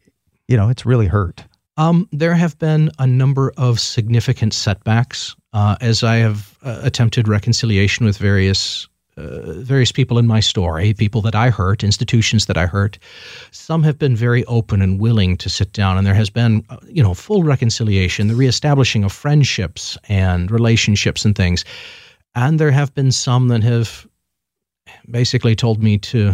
you 0.47 0.57
know 0.57 0.69
it's 0.69 0.85
really 0.85 1.07
hurt? 1.07 1.43
Um, 1.75 2.07
there 2.11 2.35
have 2.35 2.57
been 2.59 2.91
a 2.99 3.07
number 3.07 3.51
of 3.57 3.79
significant 3.79 4.53
setbacks 4.53 5.35
uh, 5.53 5.75
as 5.81 6.03
I 6.03 6.17
have 6.17 6.57
uh, 6.63 6.79
attempted 6.83 7.27
reconciliation 7.27 8.05
with 8.05 8.17
various 8.17 8.87
uh, 9.15 9.53
various 9.61 9.91
people 9.91 10.17
in 10.17 10.25
my 10.25 10.39
story, 10.39 10.91
people 10.95 11.21
that 11.21 11.35
I 11.35 11.51
hurt, 11.51 11.83
institutions 11.83 12.47
that 12.47 12.57
I 12.57 12.65
hurt. 12.65 12.97
Some 13.51 13.83
have 13.83 13.99
been 13.99 14.15
very 14.15 14.43
open 14.45 14.81
and 14.81 14.99
willing 14.99 15.37
to 15.37 15.49
sit 15.49 15.71
down, 15.71 15.99
and 15.99 16.07
there 16.07 16.15
has 16.15 16.31
been, 16.31 16.65
uh, 16.69 16.77
you 16.87 17.03
know, 17.03 17.13
full 17.13 17.43
reconciliation, 17.43 18.27
the 18.27 18.35
reestablishing 18.35 19.03
of 19.03 19.11
friendships 19.11 19.99
and 20.09 20.49
relationships 20.49 21.25
and 21.25 21.35
things. 21.35 21.63
And 22.33 22.59
there 22.59 22.71
have 22.71 22.95
been 22.95 23.11
some 23.11 23.49
that 23.49 23.61
have 23.61 24.07
basically 25.11 25.55
told 25.55 25.83
me 25.83 25.99
to 25.99 26.33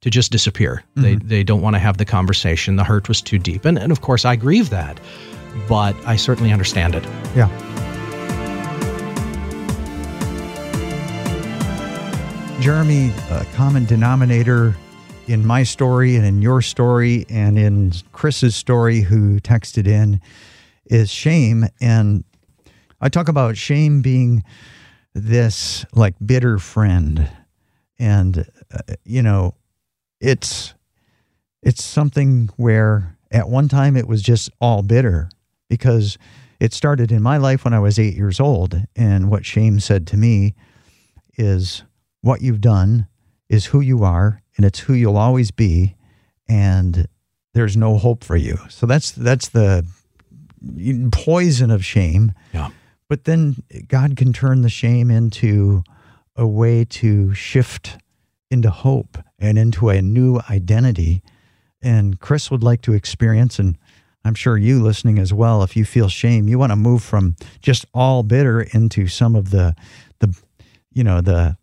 to 0.00 0.08
just 0.08 0.32
disappear. 0.32 0.82
Mm-hmm. 0.96 1.02
They 1.02 1.14
they 1.16 1.44
don't 1.44 1.60
want 1.60 1.74
to 1.74 1.80
have 1.80 1.98
the 1.98 2.06
conversation. 2.06 2.76
The 2.76 2.84
hurt 2.84 3.06
was 3.06 3.20
too 3.20 3.38
deep, 3.38 3.66
and 3.66 3.78
and 3.78 3.92
of 3.92 4.00
course 4.00 4.24
I 4.24 4.34
grieve 4.34 4.70
that, 4.70 4.98
but 5.68 5.94
I 6.06 6.16
certainly 6.16 6.52
understand 6.52 6.94
it. 6.94 7.04
Yeah. 7.36 7.69
Jeremy, 12.60 13.10
a 13.30 13.46
common 13.54 13.86
denominator 13.86 14.76
in 15.28 15.46
my 15.46 15.62
story 15.62 16.16
and 16.16 16.26
in 16.26 16.42
your 16.42 16.60
story 16.60 17.24
and 17.30 17.58
in 17.58 17.90
Chris's 18.12 18.54
story, 18.54 19.00
who 19.00 19.40
texted 19.40 19.86
in, 19.86 20.20
is 20.84 21.08
shame. 21.10 21.64
And 21.80 22.22
I 23.00 23.08
talk 23.08 23.28
about 23.28 23.56
shame 23.56 24.02
being 24.02 24.44
this 25.14 25.86
like 25.94 26.14
bitter 26.24 26.58
friend. 26.58 27.30
And, 27.98 28.46
uh, 28.70 28.94
you 29.04 29.22
know, 29.22 29.54
it's 30.20 30.74
it's 31.62 31.82
something 31.82 32.50
where 32.56 33.16
at 33.30 33.48
one 33.48 33.68
time 33.68 33.96
it 33.96 34.06
was 34.06 34.20
just 34.20 34.50
all 34.60 34.82
bitter 34.82 35.30
because 35.70 36.18
it 36.60 36.74
started 36.74 37.10
in 37.10 37.22
my 37.22 37.38
life 37.38 37.64
when 37.64 37.72
I 37.72 37.80
was 37.80 37.98
eight 37.98 38.16
years 38.16 38.38
old. 38.38 38.82
And 38.94 39.30
what 39.30 39.46
shame 39.46 39.80
said 39.80 40.06
to 40.08 40.18
me 40.18 40.54
is, 41.38 41.84
what 42.22 42.42
you've 42.42 42.60
done 42.60 43.06
is 43.48 43.66
who 43.66 43.80
you 43.80 44.04
are 44.04 44.42
and 44.56 44.64
it's 44.64 44.80
who 44.80 44.94
you'll 44.94 45.16
always 45.16 45.50
be 45.50 45.96
and 46.48 47.06
there's 47.54 47.76
no 47.76 47.96
hope 47.96 48.22
for 48.22 48.36
you. 48.36 48.58
So 48.68 48.86
that's 48.86 49.10
that's 49.10 49.48
the 49.48 49.86
poison 51.12 51.70
of 51.70 51.84
shame. 51.84 52.32
Yeah. 52.52 52.70
But 53.08 53.24
then 53.24 53.56
god 53.88 54.16
can 54.16 54.32
turn 54.32 54.62
the 54.62 54.68
shame 54.68 55.10
into 55.10 55.82
a 56.36 56.46
way 56.46 56.84
to 56.84 57.34
shift 57.34 57.98
into 58.50 58.70
hope 58.70 59.18
and 59.38 59.58
into 59.58 59.88
a 59.88 60.02
new 60.02 60.40
identity. 60.50 61.22
And 61.82 62.20
Chris 62.20 62.50
would 62.50 62.62
like 62.62 62.82
to 62.82 62.92
experience, 62.92 63.58
and 63.58 63.78
I'm 64.24 64.34
sure 64.34 64.58
you 64.58 64.82
listening 64.82 65.18
as 65.18 65.32
well, 65.32 65.62
if 65.62 65.76
you 65.76 65.84
feel 65.84 66.08
shame, 66.08 66.48
you 66.48 66.58
want 66.58 66.72
to 66.72 66.76
move 66.76 67.02
from 67.02 67.36
just 67.62 67.86
all 67.94 68.22
bitter 68.22 68.60
into 68.60 69.06
some 69.06 69.34
of 69.34 69.50
the, 69.50 69.74
the, 70.18 70.36
you 70.92 71.02
know, 71.04 71.20
the, 71.20 71.56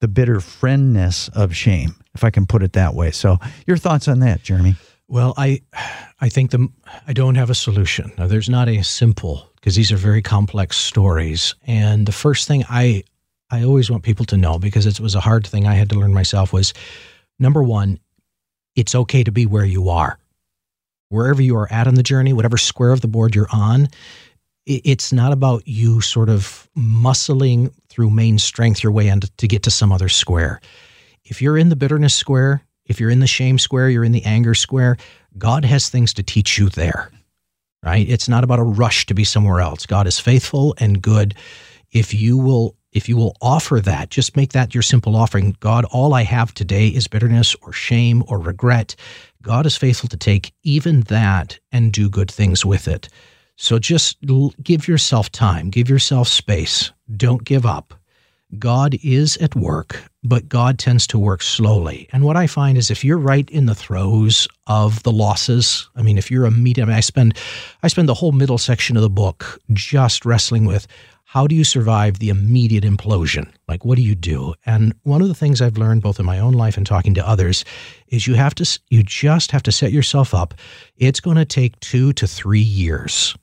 the 0.00 0.08
bitter 0.08 0.36
friendness 0.36 1.28
of 1.30 1.54
shame, 1.54 1.96
if 2.14 2.24
I 2.24 2.30
can 2.30 2.46
put 2.46 2.62
it 2.62 2.74
that 2.74 2.94
way. 2.94 3.10
So, 3.10 3.38
your 3.66 3.76
thoughts 3.76 4.08
on 4.08 4.20
that, 4.20 4.42
Jeremy? 4.42 4.76
Well, 5.08 5.34
I, 5.36 5.62
I 6.20 6.28
think 6.28 6.50
the 6.50 6.68
I 7.06 7.12
don't 7.12 7.36
have 7.36 7.50
a 7.50 7.54
solution. 7.54 8.12
Now, 8.18 8.26
there's 8.26 8.48
not 8.48 8.68
a 8.68 8.82
simple 8.82 9.48
because 9.56 9.76
these 9.76 9.92
are 9.92 9.96
very 9.96 10.22
complex 10.22 10.76
stories. 10.76 11.54
And 11.66 12.06
the 12.06 12.12
first 12.12 12.48
thing 12.48 12.64
I 12.68 13.04
I 13.50 13.62
always 13.62 13.90
want 13.90 14.02
people 14.02 14.26
to 14.26 14.36
know 14.36 14.58
because 14.58 14.86
it 14.86 14.98
was 14.98 15.14
a 15.14 15.20
hard 15.20 15.46
thing 15.46 15.66
I 15.66 15.74
had 15.74 15.90
to 15.90 15.98
learn 15.98 16.12
myself 16.12 16.52
was 16.52 16.74
number 17.38 17.62
one, 17.62 18.00
it's 18.74 18.94
okay 18.94 19.22
to 19.22 19.30
be 19.30 19.46
where 19.46 19.64
you 19.64 19.88
are. 19.88 20.18
Wherever 21.08 21.40
you 21.40 21.56
are 21.56 21.72
at 21.72 21.86
on 21.86 21.94
the 21.94 22.02
journey, 22.02 22.32
whatever 22.32 22.56
square 22.56 22.90
of 22.90 23.00
the 23.00 23.08
board 23.08 23.36
you're 23.36 23.46
on, 23.52 23.88
it's 24.66 25.12
not 25.12 25.32
about 25.32 25.66
you 25.66 26.00
sort 26.00 26.28
of 26.28 26.68
muscling 26.76 27.72
through 27.88 28.10
main 28.10 28.38
strength 28.38 28.82
your 28.82 28.92
way 28.92 29.08
into, 29.08 29.30
to 29.36 29.48
get 29.48 29.62
to 29.62 29.70
some 29.70 29.92
other 29.92 30.08
square. 30.08 30.60
If 31.24 31.40
you're 31.40 31.56
in 31.56 31.68
the 31.68 31.76
bitterness 31.76 32.14
square, 32.14 32.62
if 32.84 33.00
you're 33.00 33.10
in 33.10 33.20
the 33.20 33.26
shame 33.26 33.58
square, 33.58 33.88
you're 33.88 34.04
in 34.04 34.12
the 34.12 34.24
anger 34.24 34.54
square, 34.54 34.96
God 35.38 35.64
has 35.64 35.88
things 35.88 36.12
to 36.14 36.22
teach 36.22 36.58
you 36.58 36.68
there. 36.68 37.10
Right? 37.82 38.08
It's 38.08 38.28
not 38.28 38.42
about 38.42 38.58
a 38.58 38.64
rush 38.64 39.06
to 39.06 39.14
be 39.14 39.22
somewhere 39.22 39.60
else. 39.60 39.86
God 39.86 40.08
is 40.08 40.18
faithful 40.18 40.74
and 40.78 41.00
good. 41.00 41.34
If 41.92 42.12
you 42.12 42.36
will 42.36 42.76
if 42.92 43.10
you 43.10 43.16
will 43.18 43.36
offer 43.42 43.78
that, 43.80 44.08
just 44.08 44.36
make 44.36 44.52
that 44.52 44.74
your 44.74 44.82
simple 44.82 45.16
offering. 45.16 45.54
God, 45.60 45.84
all 45.84 46.14
I 46.14 46.22
have 46.22 46.54
today 46.54 46.88
is 46.88 47.06
bitterness 47.06 47.54
or 47.60 47.70
shame 47.70 48.24
or 48.26 48.38
regret. 48.38 48.96
God 49.42 49.66
is 49.66 49.76
faithful 49.76 50.08
to 50.08 50.16
take 50.16 50.54
even 50.62 51.02
that 51.02 51.58
and 51.70 51.92
do 51.92 52.08
good 52.08 52.30
things 52.30 52.64
with 52.64 52.88
it. 52.88 53.10
So 53.56 53.78
just 53.78 54.18
give 54.62 54.86
yourself 54.86 55.32
time, 55.32 55.70
give 55.70 55.88
yourself 55.88 56.28
space. 56.28 56.92
Don't 57.16 57.44
give 57.44 57.64
up. 57.64 57.94
God 58.58 58.96
is 59.02 59.36
at 59.38 59.56
work, 59.56 60.04
but 60.22 60.48
God 60.48 60.78
tends 60.78 61.06
to 61.08 61.18
work 61.18 61.42
slowly. 61.42 62.08
And 62.12 62.22
what 62.22 62.36
I 62.36 62.46
find 62.46 62.78
is 62.78 62.90
if 62.90 63.04
you're 63.04 63.18
right 63.18 63.48
in 63.50 63.66
the 63.66 63.74
throes 63.74 64.46
of 64.68 65.02
the 65.02 65.10
losses, 65.10 65.88
I 65.96 66.02
mean, 66.02 66.16
if 66.16 66.30
you're 66.30 66.44
a 66.44 66.50
medium, 66.50 66.88
I 66.88 67.00
spend, 67.00 67.36
I 67.82 67.88
spend 67.88 68.08
the 68.08 68.14
whole 68.14 68.32
middle 68.32 68.58
section 68.58 68.96
of 68.96 69.02
the 69.02 69.10
book 69.10 69.60
just 69.72 70.24
wrestling 70.24 70.64
with 70.64 70.86
how 71.24 71.48
do 71.48 71.56
you 71.56 71.64
survive 71.64 72.20
the 72.20 72.28
immediate 72.28 72.84
implosion? 72.84 73.50
Like, 73.66 73.84
what 73.84 73.96
do 73.96 74.02
you 74.02 74.14
do? 74.14 74.54
And 74.64 74.94
one 75.02 75.22
of 75.22 75.28
the 75.28 75.34
things 75.34 75.60
I've 75.60 75.76
learned 75.76 76.02
both 76.02 76.20
in 76.20 76.24
my 76.24 76.38
own 76.38 76.52
life 76.52 76.76
and 76.76 76.86
talking 76.86 77.14
to 77.14 77.28
others 77.28 77.64
is 78.08 78.28
you 78.28 78.34
have 78.34 78.54
to, 78.54 78.80
you 78.90 79.02
just 79.02 79.50
have 79.50 79.64
to 79.64 79.72
set 79.72 79.90
yourself 79.90 80.34
up. 80.34 80.54
It's 80.98 81.18
going 81.18 81.36
to 81.36 81.44
take 81.44 81.78
two 81.80 82.12
to 82.12 82.28
three 82.28 82.60
years 82.60 83.34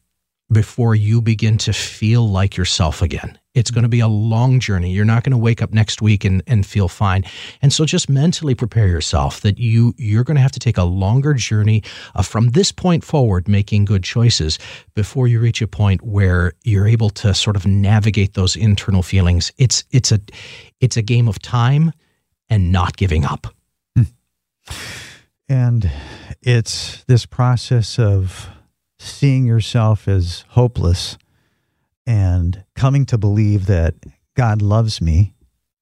before 0.54 0.96
you 0.96 1.22
begin 1.22 1.58
to 1.60 1.74
feel 1.74 2.28
like 2.30 2.56
yourself 2.56 3.02
again. 3.02 3.38
It's 3.54 3.70
going 3.70 3.84
to 3.84 3.90
be 3.90 4.00
a 4.00 4.08
long 4.08 4.60
journey. 4.60 4.92
You're 4.92 5.06
not 5.06 5.24
going 5.24 5.32
to 5.32 5.38
wake 5.38 5.62
up 5.62 5.74
next 5.74 6.02
week 6.02 6.26
and, 6.26 6.42
and 6.48 6.66
feel 6.66 6.88
fine. 6.88 7.24
And 7.62 7.72
so 7.72 7.86
just 7.86 8.10
mentally 8.10 8.56
prepare 8.56 8.88
yourself 8.88 9.42
that 9.42 9.60
you 9.60 9.94
you're 9.98 10.24
going 10.24 10.36
to 10.36 10.42
have 10.42 10.52
to 10.54 10.60
take 10.60 10.78
a 10.78 10.84
longer 10.84 11.34
journey 11.34 11.84
uh, 12.16 12.24
from 12.24 12.50
this 12.50 12.72
point 12.72 13.04
forward 13.04 13.48
making 13.48 13.86
good 13.86 14.04
choices 14.04 14.58
before 14.96 15.28
you 15.28 15.40
reach 15.40 15.62
a 15.62 15.68
point 15.68 16.02
where 16.02 16.54
you're 16.64 16.88
able 16.88 17.10
to 17.12 17.34
sort 17.34 17.56
of 17.56 17.68
navigate 17.68 18.34
those 18.34 18.56
internal 18.56 19.04
feelings. 19.04 19.52
It's 19.58 19.84
it's 19.92 20.12
a 20.12 20.20
it's 20.80 20.98
a 20.98 21.04
game 21.04 21.28
of 21.28 21.40
time 21.40 21.92
and 22.50 22.72
not 22.72 22.98
giving 22.98 23.26
up. 23.26 23.48
And 25.50 25.92
it's 26.42 27.04
this 27.04 27.26
process 27.26 28.00
of 28.00 28.50
seeing 29.04 29.46
yourself 29.46 30.08
as 30.08 30.46
hopeless 30.50 31.18
and 32.06 32.64
coming 32.76 33.06
to 33.08 33.18
believe 33.18 33.66
that 33.68 33.96
God 34.36 34.62
loves 34.62 35.02
me 35.02 35.34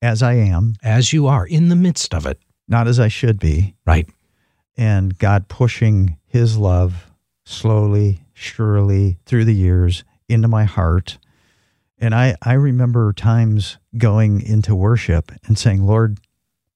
as 0.01 0.21
I 0.23 0.33
am, 0.33 0.75
as 0.83 1.13
you 1.13 1.27
are 1.27 1.45
in 1.45 1.69
the 1.69 1.75
midst 1.75 2.13
of 2.13 2.25
it, 2.25 2.39
not 2.67 2.87
as 2.87 2.99
I 2.99 3.07
should 3.07 3.39
be. 3.39 3.75
Right. 3.85 4.09
And 4.77 5.17
God 5.17 5.47
pushing 5.47 6.17
his 6.25 6.57
love 6.57 7.11
slowly, 7.45 8.21
surely 8.33 9.17
through 9.25 9.45
the 9.45 9.55
years 9.55 10.03
into 10.27 10.47
my 10.47 10.63
heart. 10.63 11.17
And 11.97 12.15
I, 12.15 12.35
I 12.41 12.53
remember 12.53 13.13
times 13.13 13.77
going 13.97 14.41
into 14.41 14.75
worship 14.75 15.31
and 15.45 15.57
saying, 15.57 15.85
Lord, 15.85 16.19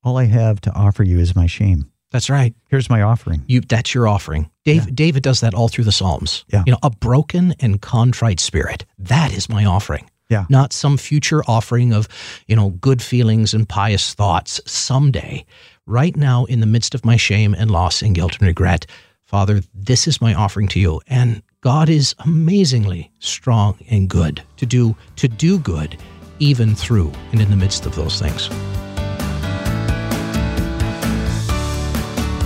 all 0.04 0.18
I 0.18 0.26
have 0.26 0.62
to 0.62 0.74
offer 0.74 1.04
you 1.04 1.18
is 1.18 1.36
my 1.36 1.48
shame. 1.48 1.92
That's 2.12 2.30
right. 2.30 2.54
Here's 2.70 2.90
my 2.90 3.02
offering. 3.02 3.44
You 3.48 3.62
that's 3.62 3.94
your 3.94 4.08
offering. 4.08 4.50
Dave, 4.64 4.86
yeah. 4.86 4.92
David 4.94 5.24
does 5.24 5.42
that 5.42 5.54
all 5.54 5.68
through 5.68 5.84
the 5.84 5.92
Psalms. 5.92 6.46
Yeah. 6.48 6.64
You 6.66 6.74
know, 6.74 6.80
a 6.84 6.90
broken 6.90 7.54
and 7.60 7.82
contrite 7.82 8.40
spirit. 8.40 8.86
That 8.98 9.34
is 9.34 9.50
my 9.50 9.66
offering. 9.66 10.10
Yeah. 10.30 10.46
Not 10.50 10.74
some 10.74 10.98
future 10.98 11.44
offering 11.48 11.94
of, 11.94 12.08
you 12.48 12.56
know, 12.56 12.72
good 12.72 13.02
feelings 13.02 13.54
and 13.54 13.68
pious 13.68 14.14
thoughts 14.14 14.60
someday. 14.66 15.46
Right 15.86 16.16
now, 16.16 16.46
in 16.46 16.62
the 16.62 16.66
midst 16.66 16.96
of 16.96 17.06
my 17.06 17.16
shame 17.16 17.54
and 17.54 17.70
loss 17.70 18.02
and 18.02 18.16
guilt 18.16 18.38
and 18.40 18.48
regret, 18.48 18.88
Father, 19.26 19.62
this 19.74 20.08
is 20.08 20.22
my 20.22 20.34
offering 20.34 20.68
to 20.70 20.80
you. 20.80 21.02
And 21.08 21.44
God 21.62 21.90
is 21.90 22.16
amazingly 22.20 23.12
strong 23.20 23.78
and 23.90 24.10
good 24.10 24.42
to 24.58 24.66
do 24.66 24.96
to 25.18 25.28
do 25.28 25.60
good 25.60 25.98
even 26.40 26.76
through 26.76 27.12
and 27.32 27.42
in 27.42 27.50
the 27.50 27.56
midst 27.56 27.86
of 27.86 27.96
those 27.96 28.20
things. 28.20 28.50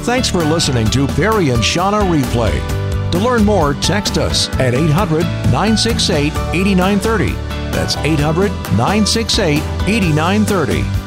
Thanks 0.04 0.30
for 0.30 0.44
listening 0.44 0.88
to 0.88 1.08
Perry 1.08 1.50
and 1.50 1.62
Shauna 1.62 2.02
Replay. 2.02 3.12
To 3.12 3.20
learn 3.20 3.46
more, 3.46 3.74
text 3.76 4.18
us 4.18 4.50
at 4.60 4.74
800 4.74 5.24
968 5.52 6.34
8930. 6.54 7.34
That's 7.72 7.96
800 7.98 8.50
968 8.78 9.62
8930 9.88 10.99